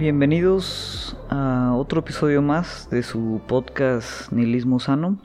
[0.00, 5.20] Bienvenidos a otro episodio más de su podcast Nihilismo Sano.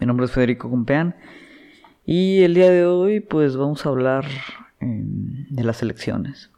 [0.00, 1.14] Mi nombre es Federico Compeán
[2.04, 4.24] y el día de hoy pues vamos a hablar
[4.80, 6.50] em, de las elecciones.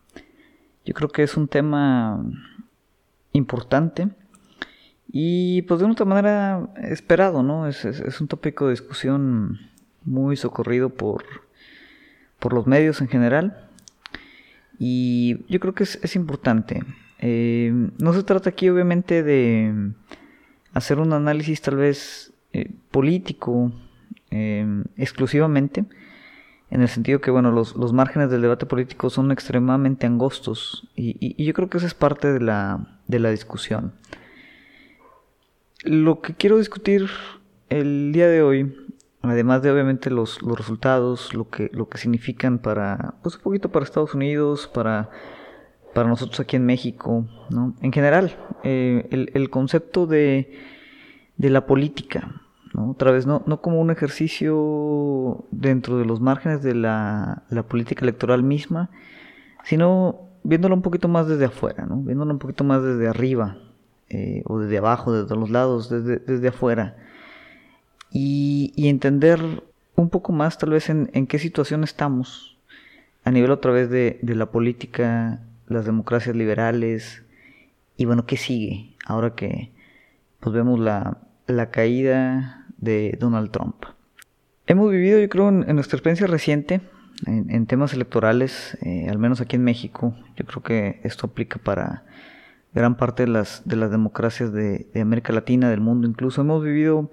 [0.86, 2.25] Yo creo que es un tema
[3.32, 4.08] importante
[5.07, 7.68] y pues de una otra manera esperado, ¿no?
[7.68, 7.85] Es,
[8.22, 9.60] un tópico de discusión
[10.02, 11.24] muy socorrido por,
[12.38, 13.68] por los medios en general
[14.85, 16.82] y yo creo que es, importante.
[17.25, 19.93] Eh, no se trata aquí obviamente de
[20.75, 23.72] hacer un análisis tal vez eh, político
[24.32, 25.85] eh, exclusivamente,
[26.71, 31.43] en el sentido que bueno, los, los, márgenes del debate político son extremadamente angostos y,
[31.44, 33.92] yo creo que esa es parte de la, de la discusión.
[35.84, 37.08] Lo que quiero discutir
[37.68, 38.77] el día de hoy
[39.24, 43.70] Además de obviamente los, los, resultados, lo que, lo que significan para, pues un poquito
[43.70, 45.11] para Estados Unidos, para,
[45.94, 47.74] para nosotros aquí en México, ¿no?
[47.82, 50.52] En general, eh, el, el, concepto de,
[51.36, 52.42] de la política,
[52.74, 52.90] ¿no?
[52.90, 58.02] Otra vez, no, no como un ejercicio dentro de los márgenes de la, la política
[58.02, 58.90] electoral misma,
[59.64, 61.96] sino viéndolo un poquito más desde afuera, ¿no?
[61.98, 63.58] Viéndolo un poquito más desde arriba,
[64.08, 66.96] eh, o desde abajo, desde los lados, desde, desde afuera
[68.12, 69.40] y, entender
[69.96, 72.58] un poco más tal vez en, qué situación estamos
[73.24, 77.22] a nivel otra vez de, la política, las democracias liberales
[77.96, 79.72] y bueno, qué sigue ahora que
[80.41, 81.18] pues vemos la,
[81.70, 83.84] caída de Donald Trump.
[84.66, 86.80] Hemos vivido, yo creo, en, nuestra experiencia reciente,
[87.27, 92.05] en, temas electorales, eh, al menos aquí en México, yo creo que esto aplica para
[92.74, 96.40] gran parte de las, de las democracias de, América Latina, del mundo incluso.
[96.40, 97.10] Hemos vivido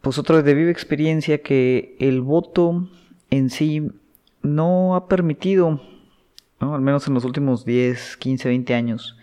[0.00, 2.88] pues otra vez de viva experiencia que el voto
[3.30, 3.88] en sí
[4.42, 5.80] no ha permitido,
[6.70, 9.16] al menos en los últimos 10, 15, 20 años,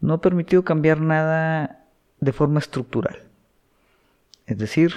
[0.00, 1.84] no ha permitido cambiar nada
[2.20, 3.22] de forma estructural.
[4.46, 4.92] Es decir,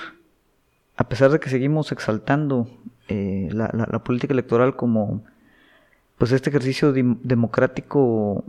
[0.98, 2.68] a pesar de que seguimos exaltando
[3.08, 3.68] eh, la,
[4.04, 5.24] política electoral como
[6.18, 8.44] pues este ejercicio democrático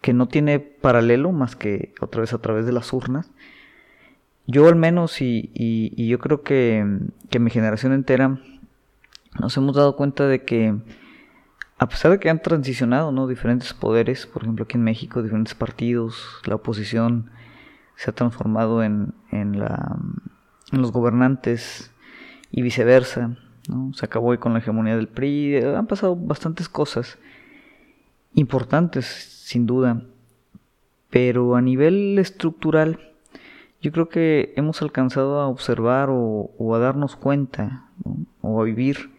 [0.00, 3.30] que no tiene paralelo más que otra vez a través de las urnas,
[4.46, 5.50] yo al menos y,
[5.96, 6.84] yo creo que,
[7.38, 8.38] mi generación entera
[9.40, 10.74] nos hemos dado cuenta de que
[11.78, 13.26] a pesar de que han transicionado ¿no?
[13.26, 17.30] diferentes poderes, por ejemplo aquí en México, diferentes partidos, la oposición
[17.96, 19.96] se ha transformado en, en, la,
[20.72, 21.92] en los gobernantes
[22.50, 23.36] y viceversa.
[23.68, 23.92] ¿no?
[23.94, 27.18] Se acabó con la hegemonía del PRI, han pasado bastantes cosas
[28.34, 30.02] importantes sin duda,
[31.10, 33.00] pero a nivel estructural
[33.80, 37.90] yo creo que hemos alcanzado a observar o, a darnos cuenta
[38.40, 39.15] o a vivir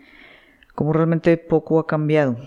[0.77, 2.38] cómo realmente poco ha cambiado.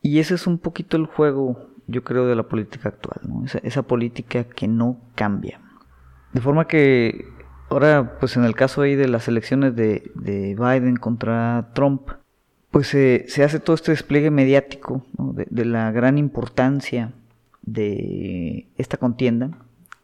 [0.00, 3.20] Y ese es un poquito el juego, yo creo, de la política actual,
[3.62, 5.60] esa, política que no cambia.
[6.32, 7.26] De forma que
[7.68, 12.08] ahora, pues en el caso ahí de las elecciones de, Biden contra Trump,
[12.70, 17.12] pues se hace todo este despliegue mediático de la gran importancia
[17.62, 19.50] de esta contienda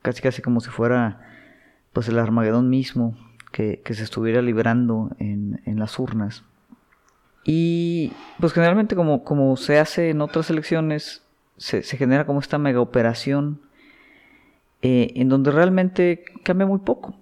[0.03, 1.20] casi casi como si fuera
[1.92, 3.16] pues el Armagedón mismo
[3.53, 6.44] que, se estuviera librando en, las urnas.
[7.50, 11.22] Y pues generalmente como, como se hace en otras elecciones,
[11.56, 13.62] se, genera como esta mega operación
[14.82, 17.16] eh, en donde realmente cambia muy poco.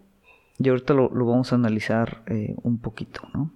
[0.59, 3.53] Y ahorita lo, vamos a analizar eh, un poquito, ¿no?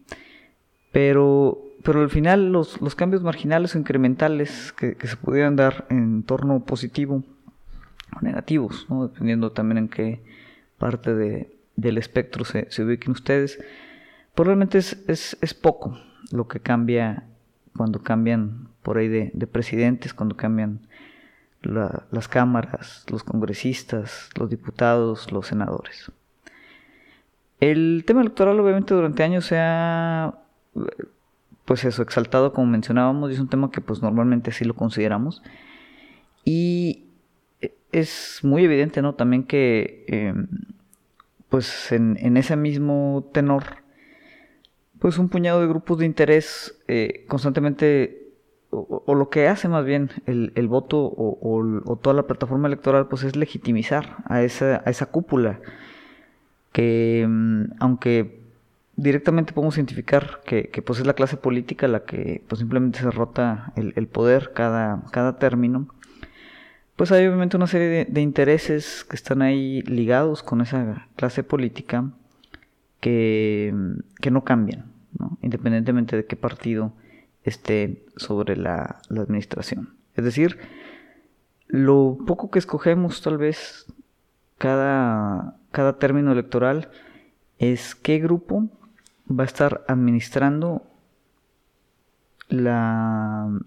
[0.93, 6.65] Pero, pero al final los, cambios marginales o incrementales que, se pudieran dar en torno
[6.65, 7.25] positivo
[8.21, 10.21] negativos, dependiendo también en qué
[10.79, 13.59] parte de, del espectro se, ubiquen ustedes.
[14.37, 15.99] Probablemente es, es, poco
[16.31, 17.25] lo que cambia
[17.77, 20.81] cuando cambian por ahí de, presidentes, cuando cambian
[21.63, 26.11] las cámaras, los congresistas, los diputados, los senadores.
[27.61, 30.35] El tema electoral obviamente durante años se ha
[31.67, 35.43] pues eso exaltado como mencionábamos y es un tema que pues normalmente así lo consideramos
[36.45, 37.05] y
[37.93, 39.15] es muy evidente, ¿no?
[39.15, 40.47] También que, em,
[41.49, 43.65] pues en, ese mismo tenor,
[45.01, 48.29] pues un puñado de grupos de interés eh, constantemente,
[48.71, 53.35] o, lo que hace más bien el, voto o, toda la plataforma electoral, pues es
[53.35, 55.61] legitimizar a esa, a esa cúpula,
[56.73, 58.41] que em, aunque
[58.95, 63.11] directamente podemos identificar que, que, pues es la clase política la que pues simplemente se
[63.11, 65.89] rota el, el poder cada, cada término,
[67.01, 72.11] pues hay obviamente una serie de, intereses que están ahí ligados con esa clase política
[73.01, 73.73] que,
[74.31, 74.90] no cambian,
[75.43, 76.93] independientemente de qué partido
[77.43, 79.95] esté sobre la, administración.
[80.15, 80.59] Es decir,
[81.69, 83.87] lo poco que escogemos tal vez
[84.59, 86.91] cada, cada término electoral
[87.59, 88.69] es qué grupo
[89.31, 90.83] va a estar administrando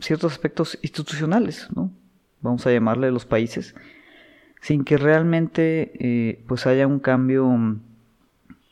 [0.01, 1.89] ciertos aspectos institucionales, ¿no?
[2.41, 3.75] vamos a llamarle los países,
[4.61, 7.47] sin que realmente eh, pues haya un cambio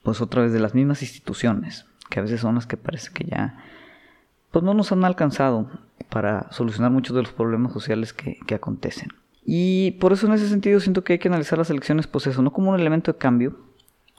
[0.04, 3.24] pues otra vez de las mismas instituciones, que a veces son las que parece que
[3.26, 3.58] ya
[4.52, 5.68] pues no nos han alcanzado
[6.10, 9.10] para solucionar muchos de los problemas sociales que, que acontecen.
[9.44, 12.44] Y por eso en ese sentido siento que hay que analizar las elecciones pues eso,
[12.44, 13.56] no como un elemento de cambio,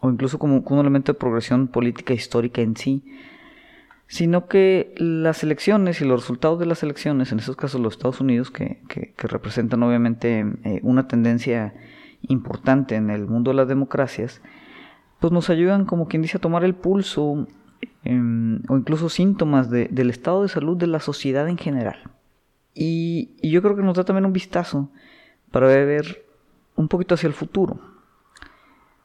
[0.03, 3.05] o incluso como, un elemento de progresión política histórica en sí,
[4.09, 8.21] sino que las elecciones y los resultados de las elecciones, en estos casos los Estados
[8.21, 8.83] Unidos, que,
[9.17, 11.73] representan obviamente eh, una tendencia
[12.23, 14.43] importante en el mundo de las democracias,
[15.21, 17.47] pues nos ayudan como quien dice a tomar el pulso
[18.05, 22.11] em, o incluso síntomas del estado de salud de la sociedad en general.
[22.75, 24.91] Y, yo creo que nos da también un vistazo
[25.51, 26.25] para ver
[26.77, 27.79] un poquito hacia el futuro.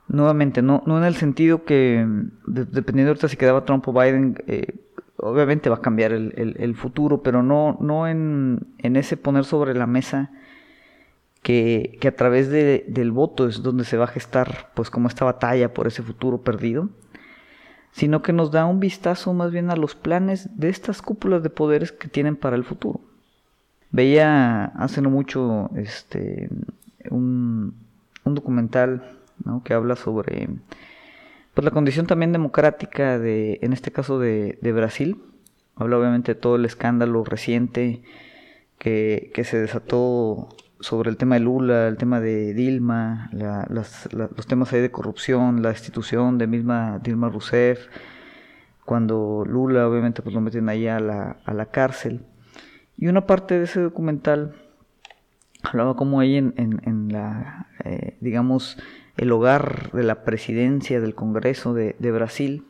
[0.07, 2.07] Nuevamente, no, no en el sentido que,
[2.45, 4.73] dependiendo de ahorita si quedaba Trump o Biden, eh,
[5.17, 10.31] obviamente va a cambiar el, futuro, pero no, no en, ese poner sobre la mesa
[11.41, 15.73] que, a través del voto es donde se va a gestar pues como esta batalla
[15.73, 16.89] por ese futuro perdido,
[17.97, 21.49] sino que nos da un vistazo más bien a los planes de estas cúpulas de
[21.49, 23.01] poderes que tienen para el futuro.
[23.89, 26.47] Veía hace no mucho este,
[27.09, 27.73] un,
[28.23, 29.17] documental
[29.63, 30.47] que habla sobre
[31.55, 35.19] pues la condición también democrática de, en este caso de, Brasil.
[35.75, 38.03] Habla obviamente de todo el escándalo reciente
[38.77, 40.49] que, se desató
[40.79, 43.29] sobre el tema de Lula, el tema de Dilma,
[43.69, 47.87] los temas ahí de corrupción, la destitución de misma Dilma Rousseff,
[48.85, 52.25] cuando Lula obviamente pues lo meten ahí a la, a la cárcel.
[52.97, 54.55] Y una parte de ese documental
[55.63, 58.77] hablaba como ahí en, en, la, eh, digamos,
[59.17, 62.65] el hogar de la presidencia del Congreso de, Brasil,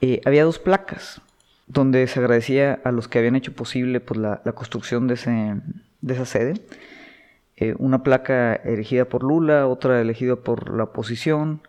[0.00, 1.20] eh, había dos placas
[1.66, 5.56] donde se agradecía a los que habían hecho posible pues, la, construcción de, ese,
[6.00, 6.54] de, esa sede.
[7.56, 11.60] Eh, una placa elegida por Lula, otra elegida por la oposición,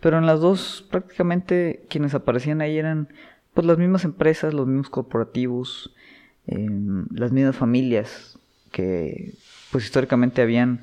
[0.00, 3.08] pero en las dos prácticamente quienes aparecían ahí eran
[3.54, 5.94] pues las mismas empresas, los mismos corporativos,
[6.46, 8.38] em, las mismas familias
[8.72, 9.34] que
[9.70, 10.80] pues históricamente habían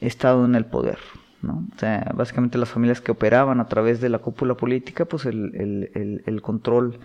[0.00, 0.98] estado en el poder.
[1.42, 1.66] ¿no?
[1.74, 6.40] O sea, básicamente las familias que operaban a través de la cúpula política, pues el,
[6.42, 6.98] control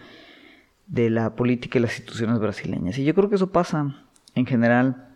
[0.87, 2.97] de la política y las instituciones brasileñas.
[2.97, 5.09] Y yo creo que eso pasa en general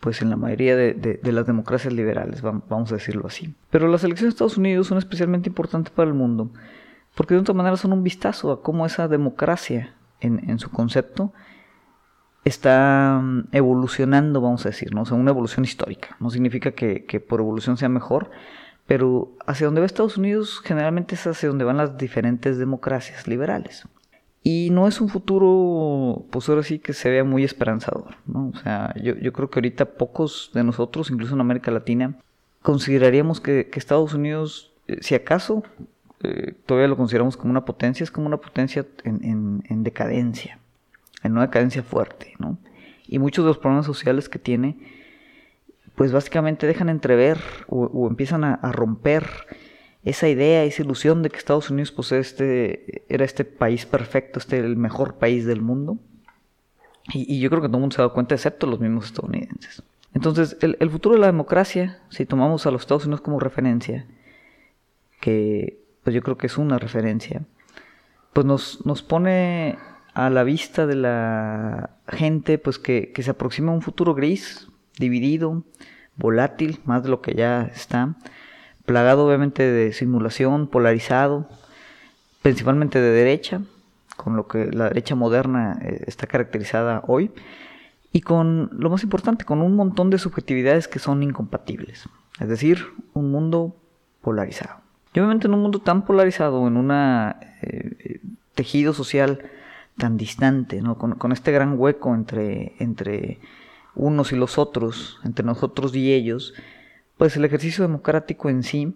[0.00, 3.54] pues en la mayoría de, las democracias liberales, vamos a decirlo así.
[3.70, 6.50] Pero las elecciones de Estados Unidos son especialmente importantes para el mundo,
[7.14, 11.32] porque de otra manera son un vistazo a cómo esa democracia en, su concepto
[12.44, 15.02] está mm, evolucionando, vamos a decir, ¿no?
[15.02, 16.16] O sea, una evolución histórica.
[16.18, 18.30] No significa que, por evolución sea mejor,
[18.86, 23.86] pero hacia donde va Estados Unidos generalmente es hacia donde van las diferentes democracias liberales.
[24.42, 28.50] Y no es un futuro, pues ahora sí que se vea muy esperanzador, ¿no?
[28.54, 32.16] O sea, yo, creo que ahorita pocos de nosotros, incluso en América Latina,
[32.62, 35.62] consideraríamos que, Estados Unidos, eh, si acaso,
[36.22, 40.60] eh, todavía lo consideramos como una potencia, es como una potencia en decadencia
[41.22, 42.58] en una cadencia fuerte, ¿no?
[43.06, 44.76] Y muchos de los problemas sociales que tiene,
[45.96, 47.38] pues básicamente dejan entrever
[47.68, 49.26] o, empiezan a, romper
[50.04, 54.58] esa idea, esa ilusión de que Estados Unidos pues, este, era este país perfecto, este
[54.58, 55.98] el mejor país del mundo.
[57.12, 59.82] Y, yo creo que todo el mundo se ha dado cuenta, excepto los mismos estadounidenses.
[60.14, 64.06] Entonces, el, el, futuro de la democracia, si tomamos a los Estados Unidos como referencia,
[65.20, 67.42] que pues yo creo que es una referencia,
[68.32, 69.78] pues nos, nos pone
[70.14, 75.64] a la vista de la gente, pues que, se aproxima a un futuro gris, dividido,
[76.16, 78.16] volátil, más de lo que ya está,
[78.84, 81.48] plagado obviamente de simulación, polarizado,
[82.42, 83.62] principalmente de derecha,
[84.16, 87.30] con lo que la derecha moderna eh, está caracterizada hoy,
[88.12, 92.08] y con, lo más importante, con un montón de subjetividades que son incompatibles,
[92.40, 93.76] es decir, un mundo
[94.20, 94.80] polarizado.
[95.14, 98.20] Y obviamente en un mundo tan polarizado, en un eh,
[98.54, 99.40] tejido social
[99.96, 100.96] tan distante, ¿no?
[100.98, 103.38] Con, este gran hueco entre, entre
[103.94, 106.54] unos y los otros, entre nosotros y ellos,
[107.20, 108.94] pues el ejercicio democrático en sí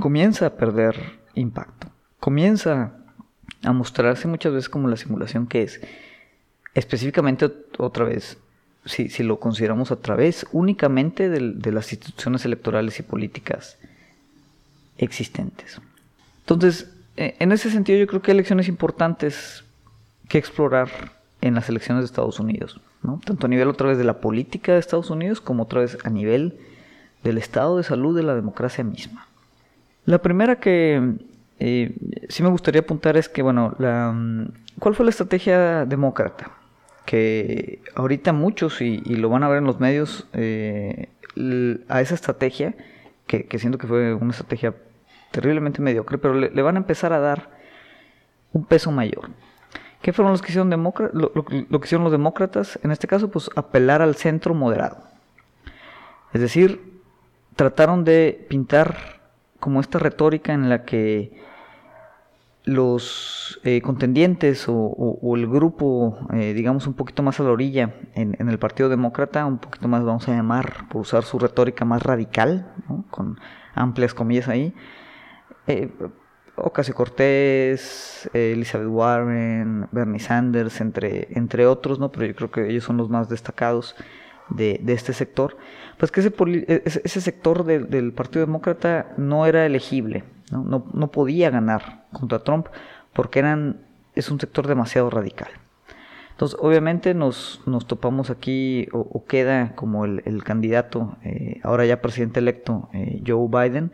[0.00, 0.96] comienza a perder
[1.34, 2.94] impacto, comienza
[3.62, 5.78] a mostrarse muchas veces como la simulación que es.
[6.72, 8.38] Específicamente, otra vez,
[8.86, 13.76] si, si lo consideramos a través únicamente de, las instituciones electorales y políticas
[14.96, 15.78] existentes.
[16.44, 19.62] Entonces, e, en ese sentido yo creo que hay elecciones importantes
[20.26, 20.88] que explorar
[21.42, 23.20] en las elecciones de Estados Unidos, ¿no?
[23.22, 26.08] Tanto a nivel otra vez de la política de Estados Unidos como otra vez a
[26.08, 26.58] nivel
[27.22, 29.26] del estado de salud de la democracia misma.
[30.04, 31.14] La primera que
[31.58, 31.94] eh,
[32.28, 34.14] sí me gustaría apuntar es que, bueno, la,
[34.78, 36.50] ¿cuál fue la estrategia demócrata?
[37.06, 41.08] Que ahorita muchos, y, lo van a ver en los medios, eh,
[41.88, 42.74] a esa estrategia,
[43.26, 44.74] que, siento que fue una estrategia
[45.30, 47.50] terriblemente mediocre, pero le, van a empezar a dar
[48.52, 49.30] un peso mayor.
[50.02, 52.78] ¿Qué fueron los que hicieron lo, lo, que hicieron los demócratas?
[52.82, 54.98] En este caso, pues apelar al centro moderado.
[56.32, 56.91] Es decir,
[57.56, 59.20] trataron de pintar
[59.60, 61.40] como esta retórica en la que
[62.64, 68.48] los eh, contendientes o, el grupo, eh, digamos, un poquito más a la orilla en,
[68.48, 72.72] el Partido Demócrata, un poquito más, vamos a llamar, por usar su retórica más radical,
[73.10, 73.38] con
[73.74, 74.74] amplias comillas ahí,
[75.66, 75.90] eh,
[76.54, 82.12] Ocasio Cortés, Elizabeth Warren, Bernie Sanders, entre, entre otros, ¿no?
[82.12, 83.96] pero yo creo que ellos son los más destacados
[84.48, 85.56] de, este sector,
[85.98, 90.62] pues que ese, e, ese sector del Partido Demócrata no era elegible, ¿no?
[90.64, 92.66] No, no podía ganar contra Trump
[93.12, 93.80] porque eran,
[94.14, 95.48] es un sector demasiado radical.
[96.42, 102.40] Entonces, obviamente nos, nos topamos aquí, o, queda como el, candidato, eh, ahora ya presidente
[102.40, 103.92] electo, eh, Joe Biden,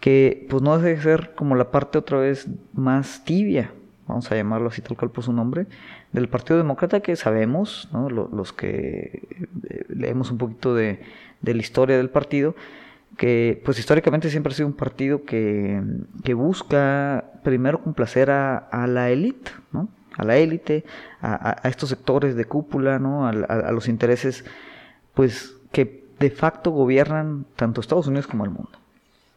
[0.00, 3.72] que pues no debe ser como la parte otra vez más tibia,
[4.06, 5.66] vamos a llamarlo así tal cual por su nombre,
[6.12, 9.22] del Partido Demócrata que sabemos, los que
[9.68, 11.00] eh, leemos un poquito de,
[11.40, 12.54] de, la historia del partido,
[13.16, 15.82] que pues históricamente siempre ha sido un partido que,
[16.24, 19.88] que busca primero complacer a, a la élite, ¿no?
[20.16, 20.84] a la élite,
[21.20, 23.26] a, a, estos sectores de cúpula, ¿no?
[23.26, 23.32] a,
[23.72, 24.44] los intereses
[25.14, 28.70] pues que de facto gobiernan tanto Estados Unidos como el mundo.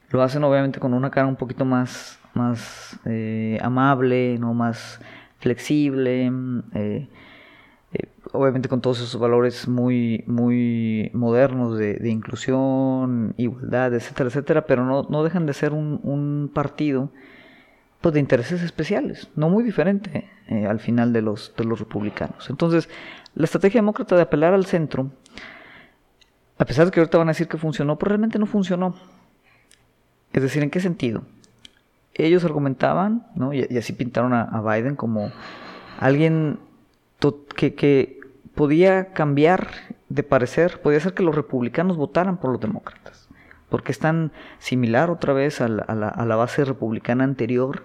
[0.10, 5.00] Lo hacen obviamente con una cara un poquito más, más eh, amable, no más
[5.39, 6.32] flexible,
[6.74, 7.08] eh,
[7.94, 14.86] eh, obviamente con todos esos valores muy, muy modernos de, inclusión, igualdad, etcétera, etcétera, pero
[14.86, 17.10] no, no dejan de ser un, partido
[18.01, 20.30] pues, de intereses especiales, no muy diferente
[20.70, 22.50] al final de los, de los republicanos.
[22.50, 22.89] Entonces,
[23.34, 25.12] la estrategia demócrata de apelar al centro,
[26.58, 28.96] a pesar de que ahorita van a decir que funcionó, pues realmente no funcionó.
[30.32, 31.24] Es decir, ¿en qué sentido?
[32.16, 33.54] Ellos argumentaban, ¿no?
[33.54, 35.32] y, así pintaron a Biden como
[36.00, 36.60] alguien
[37.56, 38.20] que,
[38.54, 39.68] podía cambiar
[40.08, 43.28] de parecer, podía ser que los republicanos votaran por los demócratas,
[43.70, 47.84] porque es tan similar otra vez a la, base republicana anterior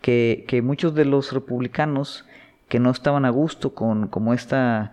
[0.00, 2.24] que, muchos de los republicanos
[2.68, 4.92] que no estaban a gusto con como esta,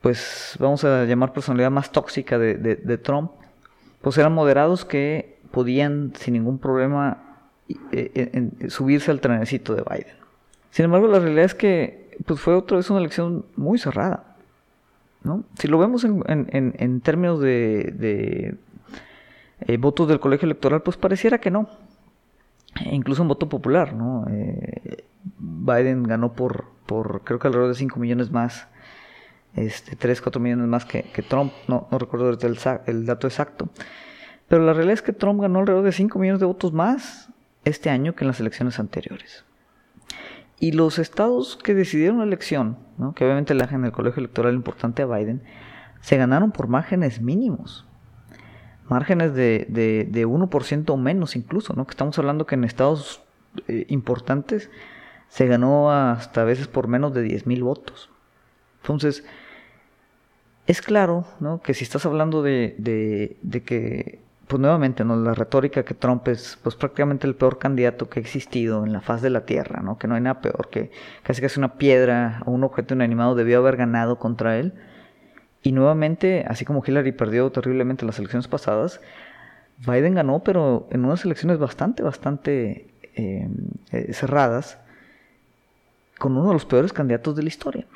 [0.00, 3.30] pues vamos a llamar personalidad más tóxica de, Trump,
[4.00, 7.31] pues eran moderados que podían sin ningún problema
[7.92, 10.16] eh, subirse al trenecito de Biden.
[10.70, 14.36] Sin embargo, la realidad es que pues fue otra vez una elección muy cerrada.
[15.22, 15.44] ¿no?
[15.58, 18.56] Si lo vemos en, en, términos de,
[19.60, 21.68] eh, votos del colegio electoral, pues pareciera que no.
[22.84, 24.26] E incluso en voto popular, ¿no?
[24.30, 25.04] Eh,
[25.38, 28.66] Biden ganó por, por creo que alrededor de 5 millones más,
[29.54, 33.68] este, 3, 4 millones más que, Trump, no, no recuerdo el, el dato exacto.
[34.48, 37.31] Pero la realidad es que Trump ganó alrededor de 5 millones de votos más
[37.64, 39.44] este año que en las elecciones anteriores.
[40.58, 42.78] Y los estados que decidieron la elección,
[43.16, 45.42] que obviamente le en el colegio electoral importante a Biden,
[46.00, 47.86] se ganaron por márgenes mínimos.
[48.88, 51.86] Márgenes de, de, 1% o menos incluso, ¿no?
[51.86, 53.22] Que estamos hablando que en estados
[53.68, 54.70] eh, importantes
[55.28, 58.10] se ganó hasta a veces por menos de 10 mil votos.
[58.82, 59.24] Entonces,
[60.66, 61.60] es claro ¿no?
[61.60, 65.16] que si estás hablando de, de que pues nuevamente, ¿no?
[65.16, 69.00] La retórica que Trump es pues prácticamente el peor candidato que ha existido en la
[69.00, 69.98] faz de la Tierra, ¿no?
[69.98, 70.90] Que no hay nada peor que
[71.22, 74.74] casi casi una piedra o un objeto inanimado debió haber ganado contra él.
[75.62, 79.00] Y nuevamente, así como Hillary perdió terriblemente las elecciones pasadas,
[79.78, 83.48] Biden ganó, pero en unas elecciones bastante, bastante eh,
[83.92, 84.78] eh, cerradas,
[86.18, 87.86] con uno de los peores candidatos de la historia.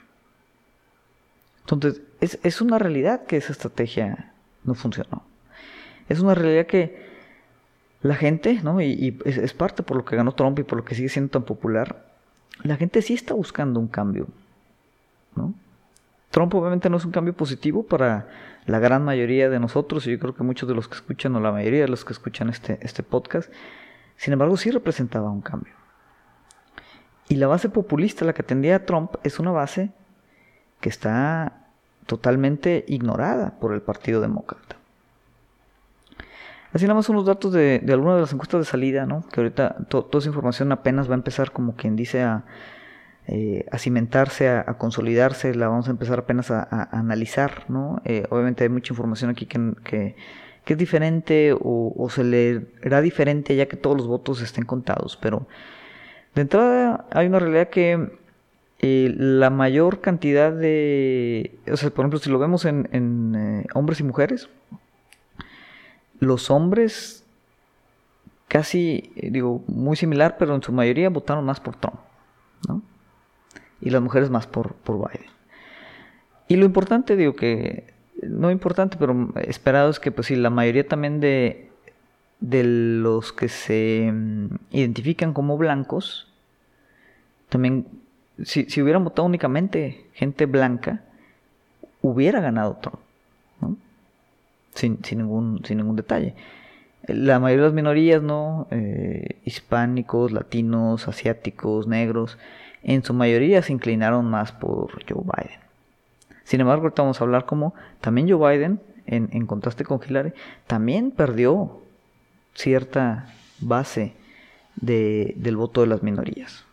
[1.61, 4.33] Entonces, es, es una realidad que esa estrategia
[4.65, 5.23] no funcionó
[6.09, 7.07] es una realidad que
[8.03, 8.81] la gente, ¿no?
[8.81, 11.43] Y, es, parte por lo que ganó Trump y por lo que sigue siendo tan
[11.43, 12.05] popular.
[12.63, 14.29] La gente sí está buscando un cambio,
[15.35, 15.55] ¿no?
[16.31, 18.29] Trump obviamente no es un cambio positivo para
[18.67, 21.41] la gran mayoría de nosotros y yo creo que muchos de los que escuchan o
[21.41, 23.51] la mayoría de los que escuchan este, este podcast,
[24.17, 25.73] sin embargo sí representaba un cambio.
[27.29, 29.91] Y la base populista, la que atendía a Trump, es una base
[30.81, 31.67] que está
[32.07, 34.75] totalmente ignorada por el Partido Demócrata.
[36.76, 39.25] Así nada más unos datos de, de algunas de las encuestas de salida, ¿no?
[39.33, 42.45] Que ahorita toda esa información apenas va a empezar como quien dice a,
[43.28, 48.02] eh, a cimentarse, a, consolidarse, la vamos a empezar apenas a, analizar, ¿no?
[48.04, 50.14] Eh, obviamente hay mucha información aquí que, que,
[50.66, 55.47] es diferente o, se le será diferente ya que todos los votos estén contados, pero
[56.35, 58.18] de entrada hay una realidad que
[58.80, 64.00] eh, la mayor cantidad de, o sea, por ejemplo, si lo vemos en, en hombres
[64.00, 64.50] y mujeres,
[66.20, 67.25] los hombres
[68.49, 71.99] casi, digo, muy similar, pero en su mayoría votaron más por Trump,
[72.68, 72.82] ¿no?
[73.80, 75.30] y las mujeres más por, por Biden.
[76.49, 77.92] Y lo importante, digo que,
[78.23, 81.70] no importante, pero esperado es que pues sí, la mayoría también de,
[82.40, 86.32] de los que se mm, identifican como blancos,
[87.49, 87.87] también,
[88.42, 91.02] si, si hubieran votado únicamente gente blanca,
[92.00, 93.06] hubiera ganado Trump.
[94.76, 96.35] Sin, sin, ningún, sin ningún detalle.
[97.09, 98.66] La mayoría de las minorías, ¿no?
[98.71, 102.38] Eh, hispánicos, latinos, asiáticos, negros,
[102.83, 105.59] en su mayoría se inclinaron más por Joe Biden.
[106.45, 110.33] Sin embargo, ahorita vamos a hablar como también Joe Biden, en, contraste con Hillary,
[110.66, 111.80] también perdió
[112.54, 114.14] cierta base
[114.76, 116.64] del voto de las minorías.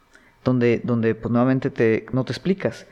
[0.44, 2.86] Donde, donde pues nuevamente te, no te explicas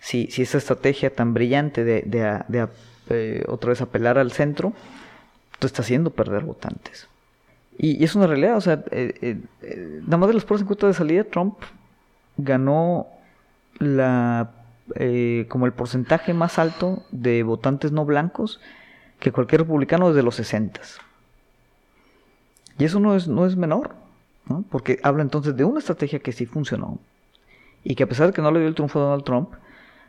[0.00, 2.68] si, si esa estrategia tan brillante de, de,
[3.08, 4.72] eh, otra vez apelar al centro,
[5.58, 7.08] te está haciendo perder votantes.
[7.78, 10.98] Y, es una realidad, o sea, eh, eh, nada más de los pros encuentros de
[10.98, 11.58] salida, Trump
[12.38, 13.06] ganó
[13.78, 14.50] la
[14.94, 18.60] eh, como el porcentaje más alto de votantes no blancos
[19.18, 20.80] que cualquier republicano desde los 60.
[22.78, 23.96] Y eso no es, no es menor,
[24.48, 24.64] ¿no?
[24.70, 27.00] porque habla entonces de una estrategia que sí funcionó
[27.82, 29.54] y que a pesar de que no le dio el triunfo a Donald Trump,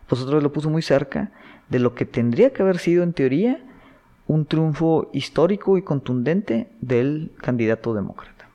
[0.07, 1.31] pues lo puso muy cerca
[1.69, 3.61] de lo que tendría que haber sido en teoría
[4.27, 8.49] un triunfo histórico y contundente del candidato demócrata.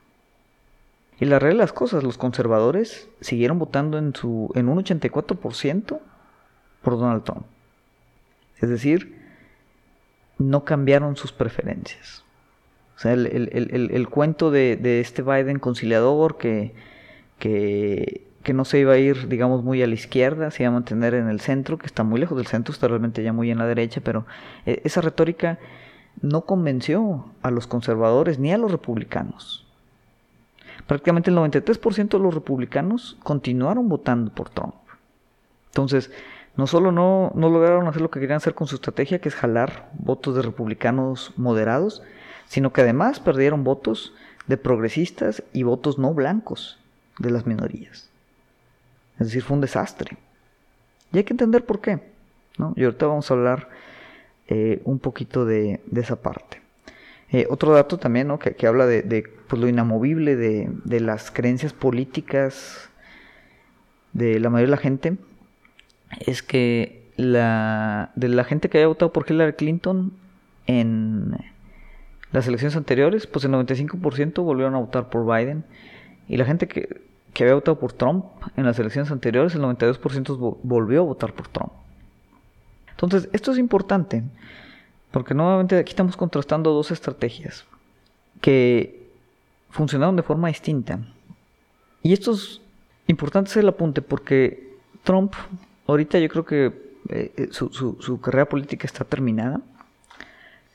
[1.18, 6.00] Y la realidad de las cosas, los conservadores siguieron votando en, su, en un 84%
[6.83, 7.46] por Donald Trump.
[8.61, 9.18] Es decir,
[10.38, 12.24] no cambiaron sus preferencias.
[12.96, 16.74] O sea, el, cuento de, este Biden conciliador que,
[17.38, 20.72] que, que, no se iba a ir, digamos, muy a la izquierda, se iba a
[20.72, 23.59] mantener en el centro, que está muy lejos del centro, está realmente ya muy en
[23.59, 24.26] la derecha, pero
[24.66, 25.59] eh, esa retórica
[26.20, 29.62] no convenció a los conservadores ni a los republicanos
[30.87, 34.74] prácticamente el 93% de los republicanos continuaron votando por Trump.
[35.68, 36.11] Entonces,
[36.57, 39.35] no solo no, no, lograron hacer lo que querían hacer con su estrategia, que es
[39.35, 42.02] jalar votos de republicanos moderados,
[42.46, 44.12] sino que además perdieron votos
[44.46, 46.78] de progresistas y votos no blancos
[47.18, 48.11] de las minorías.
[49.22, 50.16] Es decir, fue un desastre.
[51.12, 52.00] Y hay que entender por qué.
[52.58, 52.74] ¿no?
[52.76, 53.68] Y ahorita vamos a hablar
[54.48, 56.62] eh, un poquito de esa parte.
[57.32, 58.38] Eh, otro dato también, ¿no?
[58.38, 62.90] que, habla de, pues, lo inamovible de, las creencias políticas
[64.12, 65.16] de la mayoría de la gente,
[66.20, 70.12] es que la, de la gente que había votado por Hillary Clinton
[70.66, 71.35] en
[72.32, 75.64] las elecciones anteriores, pues el 95% volvieron a votar por Biden.
[76.28, 77.00] Y la gente que,
[77.33, 81.49] que había votado por Trump en las elecciones anteriores, el 92% volvió a votar por
[81.49, 81.73] Trump.
[82.90, 84.23] Entonces, esto es importante
[85.11, 87.64] porque nuevamente aquí estamos contrastando dos estrategias
[88.40, 89.11] que
[89.71, 91.01] funcionaron de forma distinta.
[92.03, 92.61] Y esto es
[93.07, 95.35] importante hacer el apunte porque Trump,
[95.87, 96.66] ahorita yo creo que
[97.09, 99.61] eh, eh, su, carrera política está terminada,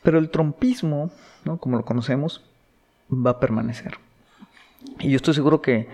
[0.04, 1.12] pero el trumpismo,
[1.46, 1.58] ¿no?
[1.58, 2.44] como lo conocemos,
[3.12, 3.98] va a permanecer.
[5.00, 5.88] Y yo estoy seguro que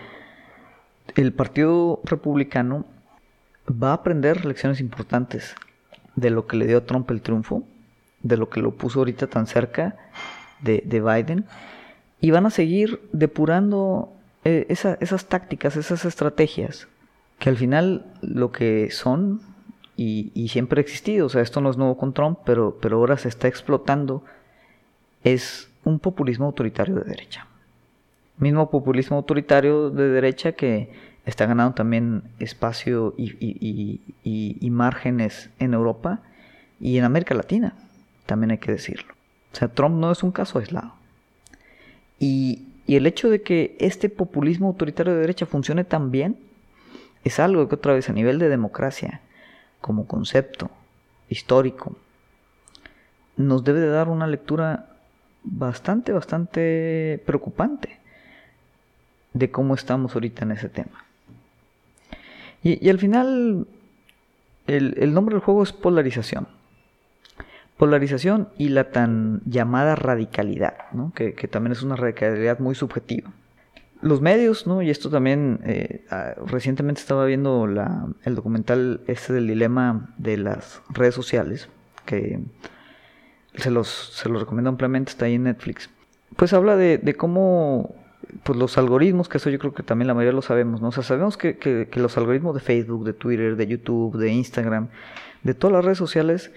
[1.15, 2.85] el Partido Republicano
[3.69, 5.55] va a aprender lecciones importantes
[6.15, 7.63] de lo que le dio a Trump el triunfo
[8.23, 9.97] de lo que lo puso ahorita tan cerca
[10.61, 11.45] de, Biden.
[12.19, 14.13] Y van a seguir depurando
[14.45, 16.87] eh, esas tácticas, esas estrategias,
[17.37, 19.41] que al final lo que son
[19.97, 23.17] y, siempre ha existido, o sea, esto no es nuevo con Trump, pero, pero ahora
[23.17, 24.23] se está explotando,
[25.23, 27.47] es un populismo autoritario de derecha.
[28.43, 30.91] Mismo populismo autoritario de derecha que
[31.25, 36.19] está ganando también espacio y, y márgenes en Europa
[36.81, 37.73] y en América Latina
[38.25, 39.13] también hay que decirlo.
[39.53, 40.93] O sea, Trump no es un caso aislado.
[42.19, 46.37] Y, el hecho de que este populismo autoritario de derecha funcione tan bien
[47.23, 49.21] es algo que otra vez a nivel de democracia,
[49.79, 50.69] como concepto
[51.29, 51.95] histórico,
[53.37, 54.89] nos debe de dar una lectura
[55.43, 58.02] bastante, bastante preocupante
[59.33, 61.05] de cómo estamos ahorita en ese tema.
[62.63, 63.67] Y, al final,
[64.67, 66.47] el, el nombre del juego es polarización
[67.77, 70.75] polarización y la tan llamada radicalidad,
[71.15, 73.31] que, también es una radicalidad muy subjetiva.
[74.01, 74.81] los medios, ¿no?
[74.81, 80.37] Y esto también, eh, ah, recientemente estaba viendo la, el documental este del dilema de
[80.37, 81.69] las redes sociales,
[82.05, 82.39] que
[83.55, 85.89] se los, se los recomiendo ampliamente, está ahí en Netflix.
[86.35, 87.95] Pues habla de cómo
[88.43, 90.89] pues los algoritmos, que eso yo creo que también la mayoría lo sabemos, ¿no?
[90.89, 94.89] O sea, sabemos que, que, los algoritmos de Facebook, de Twitter, de YouTube, de Instagram,
[95.43, 96.51] de todas las redes sociales,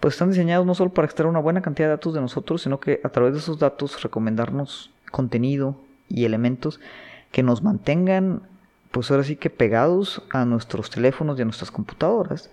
[0.00, 2.80] pues están diseñados no solo para extraer una buena cantidad de datos de nosotros, sino
[2.80, 5.76] que a través de esos datos recomendarnos contenido
[6.08, 6.80] y elementos
[7.32, 8.42] que nos mantengan,
[8.90, 12.50] pues ahora sí que pegados a nuestros teléfonos y a nuestras computadoras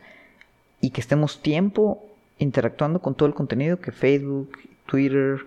[0.82, 2.04] y que estemos tiempo
[2.40, 5.46] interactuando con todo el contenido que Facebook, Twitter,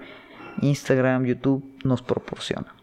[0.63, 2.77] Instagram, YouTube nos proporciona.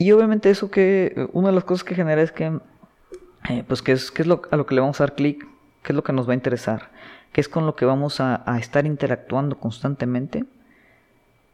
[0.00, 2.58] Y obviamente eso que una de las cosas que genera es que
[3.50, 5.46] eh, pues que es, que es lo, a lo que le vamos a dar clic,
[5.82, 6.88] qué es lo que nos va a interesar,
[7.34, 10.46] qué es con lo que vamos a, a estar interactuando constantemente,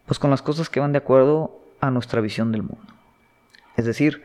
[0.06, 2.86] pues con las cosas que van de acuerdo a nuestra visión del mundo.
[3.76, 4.22] Es decir,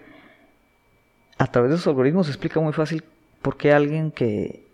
[1.40, 3.04] a través de esos algoritmos se explica muy fácil
[3.42, 4.68] por qué alguien que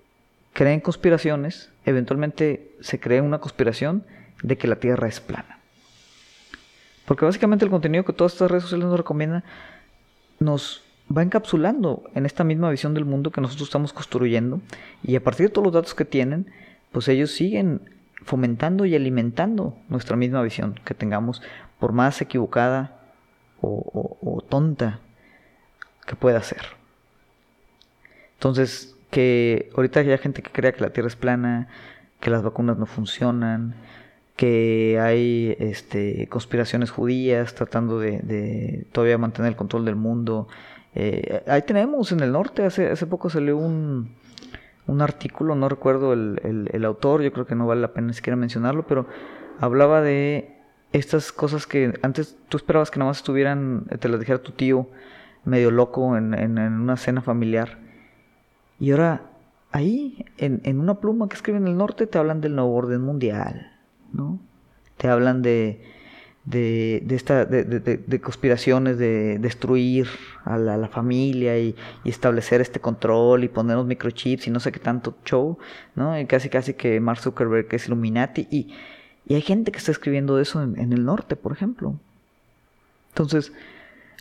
[0.51, 4.03] cree en conspiraciones, eventualmente se cree una conspiración
[4.43, 5.56] de que la Tierra es plana.
[7.07, 9.45] Porque básicamente el contenido que todas estas redes sociales nos recomiendan
[10.39, 10.83] nos
[11.15, 14.59] va encapsulando en esta misma visión del mundo que nosotros estamos construyendo
[15.03, 16.51] y a partir de todos los datos que tienen,
[16.91, 17.81] pues ellos siguen
[18.23, 21.41] fomentando y alimentando nuestra misma visión que tengamos,
[21.79, 22.99] por más equivocada
[23.61, 24.99] o, tonta
[26.05, 26.61] que pueda ser.
[28.33, 31.69] Entonces, que ahorita hay gente que crea que la Tierra es plana,
[32.19, 33.75] que las vacunas no funcionan,
[34.37, 40.47] que hay este, conspiraciones judías tratando de, todavía mantener el control del mundo.
[40.93, 44.15] Eh, ahí tenemos en el norte, hace, hace poco salió un,
[44.85, 48.13] un artículo, no recuerdo el, el, autor, yo creo que no vale la pena ni
[48.13, 49.07] siquiera mencionarlo, pero
[49.59, 50.55] hablaba de
[50.93, 54.87] estas cosas que antes tú esperabas que nada más estuvieran, te las dijera tu tío,
[55.45, 57.79] medio loco en, en, una cena familiar.
[58.79, 59.23] Y ahora,
[59.71, 63.01] ahí, en, en, una pluma que escriben en el norte, te hablan del nuevo orden
[63.01, 63.76] mundial,
[64.13, 64.39] ¿no?
[64.97, 65.81] Te hablan de,
[66.47, 70.07] de, de, esta, de, de, conspiraciones de destruir
[70.45, 74.79] a la, familia y, establecer este control y poner los microchips y no sé qué
[74.79, 75.57] tanto show,
[75.95, 76.17] ¿no?
[76.17, 78.73] Y casi casi que Mark Zuckerberg es Illuminati y,
[79.27, 81.99] y hay gente que está escribiendo eso en, el norte, por ejemplo.
[83.09, 83.51] Entonces,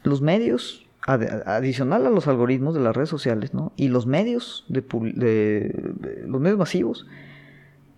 [0.02, 3.72] los medios, adicional a los algoritmos de las redes sociales, ¿no?
[3.76, 7.06] Y los medios de, de los medios masivos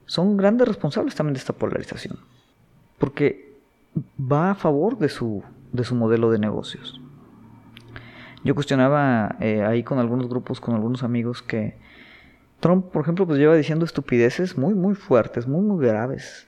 [0.09, 2.18] son grandes responsables también de esta polarización.
[2.99, 3.53] Porque
[4.21, 7.01] va a favor de su, de su modelo de negocios.
[8.42, 11.77] Yo cuestionaba eh, ahí con algunos grupos, con algunos amigos, que
[12.61, 16.47] Trump, por ejemplo, pues lleva diciendo estupideces muy, muy fuertes, muy, muy graves.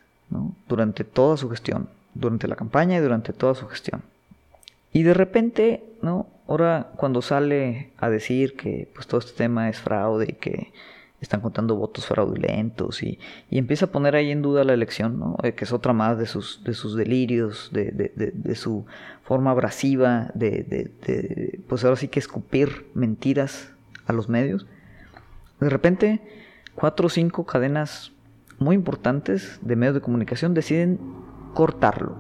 [0.69, 4.03] Durante toda su gestión, durante la campaña y durante toda su gestión.
[4.93, 6.29] Y de repente, ¿no?
[6.49, 10.73] Ahora cuando sale a decir que pues todo este tema es fraude y que
[11.21, 13.19] están contando votos fraudulentos y,
[13.51, 15.37] y, empieza a poner ahí en duda la elección, ¿no?
[15.43, 18.87] Eh, que es otra más de sus, de sus delirios, de, de, de, su
[19.23, 23.73] forma abrasiva de, pues ahora sí que escupir mentiras
[24.07, 24.67] a los medios.
[25.61, 26.21] De repente,
[26.75, 28.13] cuatro o cinco cadenas
[28.59, 30.99] muy importantes de medios de comunicación deciden
[31.55, 32.17] cortarlo,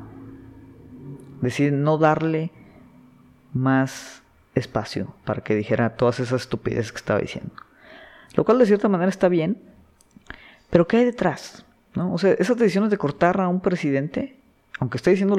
[1.40, 2.52] deciden no darle
[3.52, 4.22] más
[4.54, 7.52] espacio para que dijera todas esas estupideces que estaba diciendo.
[8.40, 9.58] Lo cual de cierta manera está bien.
[10.70, 11.66] Pero ¿qué hay detrás?
[11.94, 12.14] ¿No?
[12.14, 14.40] O sea, esas decisiones de cortar a un presidente,
[14.78, 15.36] aunque esté diciendo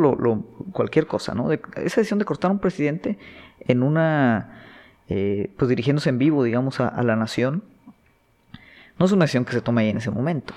[0.72, 1.52] cualquier cosa, ¿no?
[1.52, 3.18] esa decisión de cortar a un presidente
[3.62, 4.62] en una,
[5.10, 7.64] eh, pues dirigiéndose en vivo, digamos, a, la nación,
[9.00, 10.54] no es una decisión que se toma ahí en ese momento.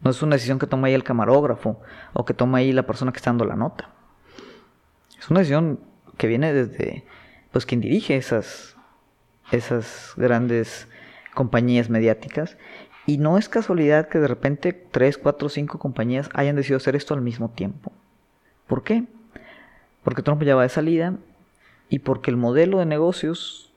[0.00, 1.80] No es una decisión que toma ahí el camarógrafo
[2.12, 3.88] o que toma ahí la persona que está dando la nota.
[5.16, 5.78] Es una decisión
[6.16, 7.04] que viene desde,
[7.52, 8.74] pues, quien dirige esas,
[9.52, 10.88] esas grandes
[11.34, 12.56] compañías mediáticas.
[13.06, 17.14] Y no es casualidad que de repente 3, 4, 5 compañías hayan decidido hacer esto
[17.14, 17.92] al mismo tiempo.
[18.66, 19.04] ¿Por qué?
[20.04, 21.16] Porque Trump ya va de salida
[21.88, 23.72] y porque el modelo de negocios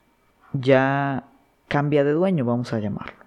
[0.54, 1.26] ya
[1.68, 3.26] cambia de dueño, vamos a llamarlo.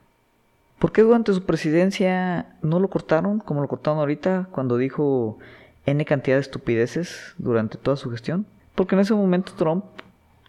[0.79, 5.38] ¿Por qué durante su presidencia no lo cortaron como lo cortaron ahorita cuando dijo
[5.87, 8.47] N cantidad de estupideces durante toda su gestión?
[8.75, 9.85] Porque en ese momento Trump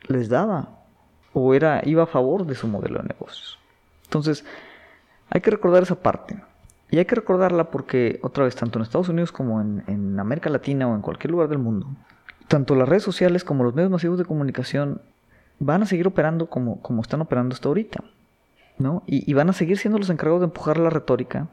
[0.08, 0.70] les daba
[1.34, 3.59] o era iba a favor de su modelo de negocios.
[4.10, 4.44] Entonces,
[5.30, 6.42] hay que recordar esa parte.
[6.90, 10.88] Y hay que recordarla porque, otra vez, tanto en Estados Unidos como en, América Latina
[10.88, 11.88] o en cualquier lugar del mundo,
[12.48, 15.00] tanto las redes sociales como los medios masivos de comunicación
[15.60, 18.04] van a seguir operando como, como están operando hasta ahorita.
[18.80, 19.04] ¿no?
[19.06, 21.48] Y, y van a seguir siendo los encargados de empujar la retórica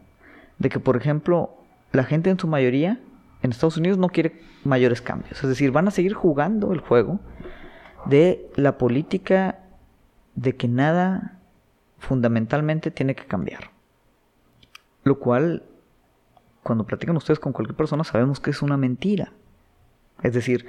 [0.59, 1.51] de que, por ejemplo,
[1.93, 2.99] la gente en su mayoría
[3.43, 5.43] en Estados Unidos no quiere mayores cambios.
[5.43, 7.21] Es decir, van a seguir jugando el juego
[8.07, 9.59] de la política
[10.35, 11.36] de que nada
[12.07, 13.71] fundamentalmente tiene que cambiar.
[15.05, 15.63] Lo cual,
[16.63, 19.33] cuando platican ustedes con cualquier persona, sabemos que es una mentira.
[20.23, 20.67] Es decir,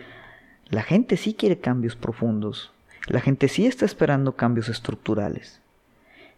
[0.70, 2.72] la gente sí quiere cambios profundos,
[3.08, 5.62] la gente sí está esperando cambios estructurales.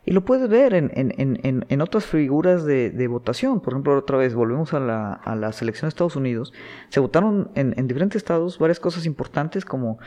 [0.06, 3.60] Y lo puedes ver en, otras figuras de, votación.
[3.60, 6.54] Por ejemplo, otra vez, volvemos a la, a selección de Estados Unidos.
[6.90, 10.00] Se votaron en, diferentes estados varias cosas importantes como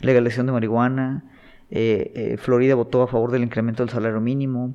[0.00, 1.24] legalización de marihuana.
[1.70, 4.74] Eh, eh, Florida votó a favor del incremento del salario mínimo.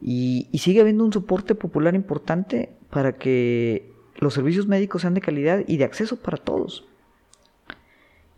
[0.00, 5.64] Y, sigue habiendo un soporte popular importante para que los servicios médicos sean de calidad
[5.66, 6.86] y de acceso para todos.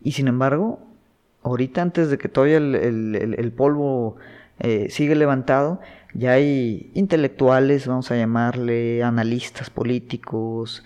[0.03, 0.81] Y sin embargo,
[1.43, 4.17] ahorita antes de que todavía el, polvo
[4.59, 5.81] eh, sigue levantado,
[6.15, 10.83] ya hay intelectuales, vamos a llamarle, analistas políticos,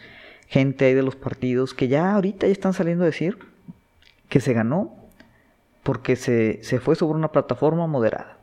[0.49, 3.39] gente ahí de los partidos, que ya ahorita ya están saliendo a decir
[4.29, 5.04] que se ganó
[5.85, 8.39] porque se, se fue sobre una plataforma moderada.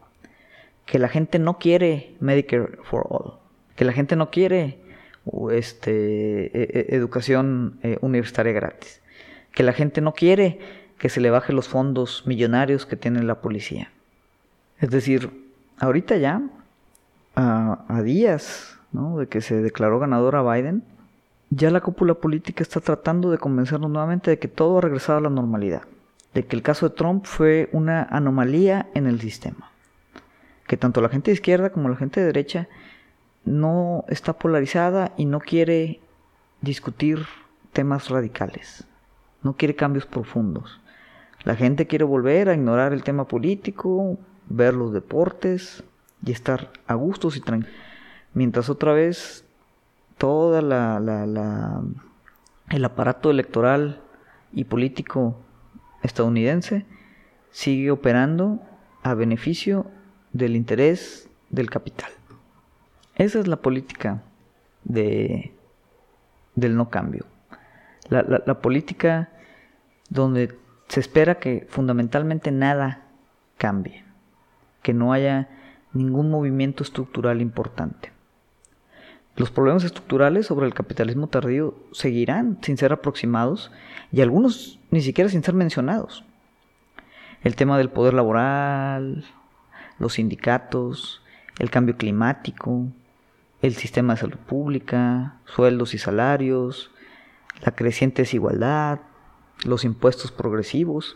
[0.86, 3.34] Que la gente no quiere Medicare for All.
[3.76, 4.80] Que la gente no quiere
[5.52, 9.02] este, e, e, educación eh, universitaria gratis.
[9.54, 10.60] Que la gente no quiere
[10.98, 13.92] que se le baje los fondos millonarios que tiene la policía.
[14.80, 15.30] Es decir,
[15.80, 16.44] ahorita ya,
[17.36, 20.84] a, días de que se declaró ganador a Biden,
[21.50, 25.22] ya la cúpula política está tratando de convencernos nuevamente de que todo ha regresado a
[25.22, 25.82] la normalidad,
[26.34, 29.72] de que el caso de Trump fue una anomalía en el sistema,
[30.68, 32.68] que tanto la gente de izquierda como la gente de derecha
[33.44, 36.00] no está polarizada y no quiere
[36.62, 37.26] discutir
[37.74, 38.86] temas radicales,
[39.44, 40.80] no quiere cambios profundos.
[41.44, 44.18] La gente quiere volver a ignorar el tema político,
[44.48, 45.84] ver los deportes
[46.24, 47.76] y estar a gustos y tranquilos.
[48.34, 49.44] Mientras otra vez
[50.18, 51.82] toda la, la,
[52.70, 54.02] el aparato electoral
[54.54, 55.36] y político
[56.04, 56.86] estadounidense
[57.52, 58.62] sigue operando
[59.04, 59.86] a beneficio
[60.34, 62.12] del interés del capital.
[63.16, 64.24] Esa es la política
[64.84, 65.54] de,
[66.56, 67.26] del no cambio.
[68.10, 69.30] La política
[70.10, 70.58] donde
[70.90, 73.08] se espera que fundamentalmente nada
[73.58, 74.04] cambie,
[74.82, 75.48] que no haya
[75.94, 78.12] ningún movimiento estructural importante.
[79.36, 83.72] Los problemas estructurales sobre el capitalismo tardío seguirán sin ser aproximados
[84.12, 86.26] y algunos ni siquiera sin ser mencionados.
[87.42, 89.24] El tema del poder laboral,
[90.00, 91.22] los sindicatos,
[91.60, 92.88] el cambio climático,
[93.62, 96.92] el sistema de salud pública, sueldos y salarios,
[97.64, 99.00] la creciente desigualdad,
[99.64, 101.16] los impuestos progresivos.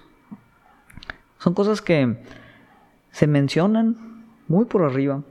[1.39, 2.23] Son cosas que
[3.11, 5.21] se mencionan muy por arriba,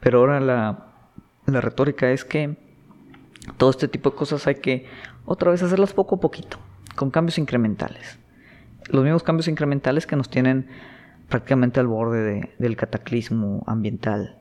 [0.00, 0.93] pero ahora la,
[1.46, 2.56] la retórica es que
[3.56, 4.86] todo este tipo de cosas hay que
[5.26, 6.58] otra vez hacerlas poco a poquito,
[6.94, 8.18] con cambios incrementales.
[8.88, 10.66] Los mismos cambios incrementales que nos tienen
[11.28, 14.38] prácticamente al borde del cataclismo ambiental,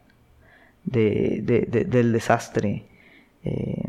[0.83, 2.85] de, del desastre,
[3.43, 3.83] eh,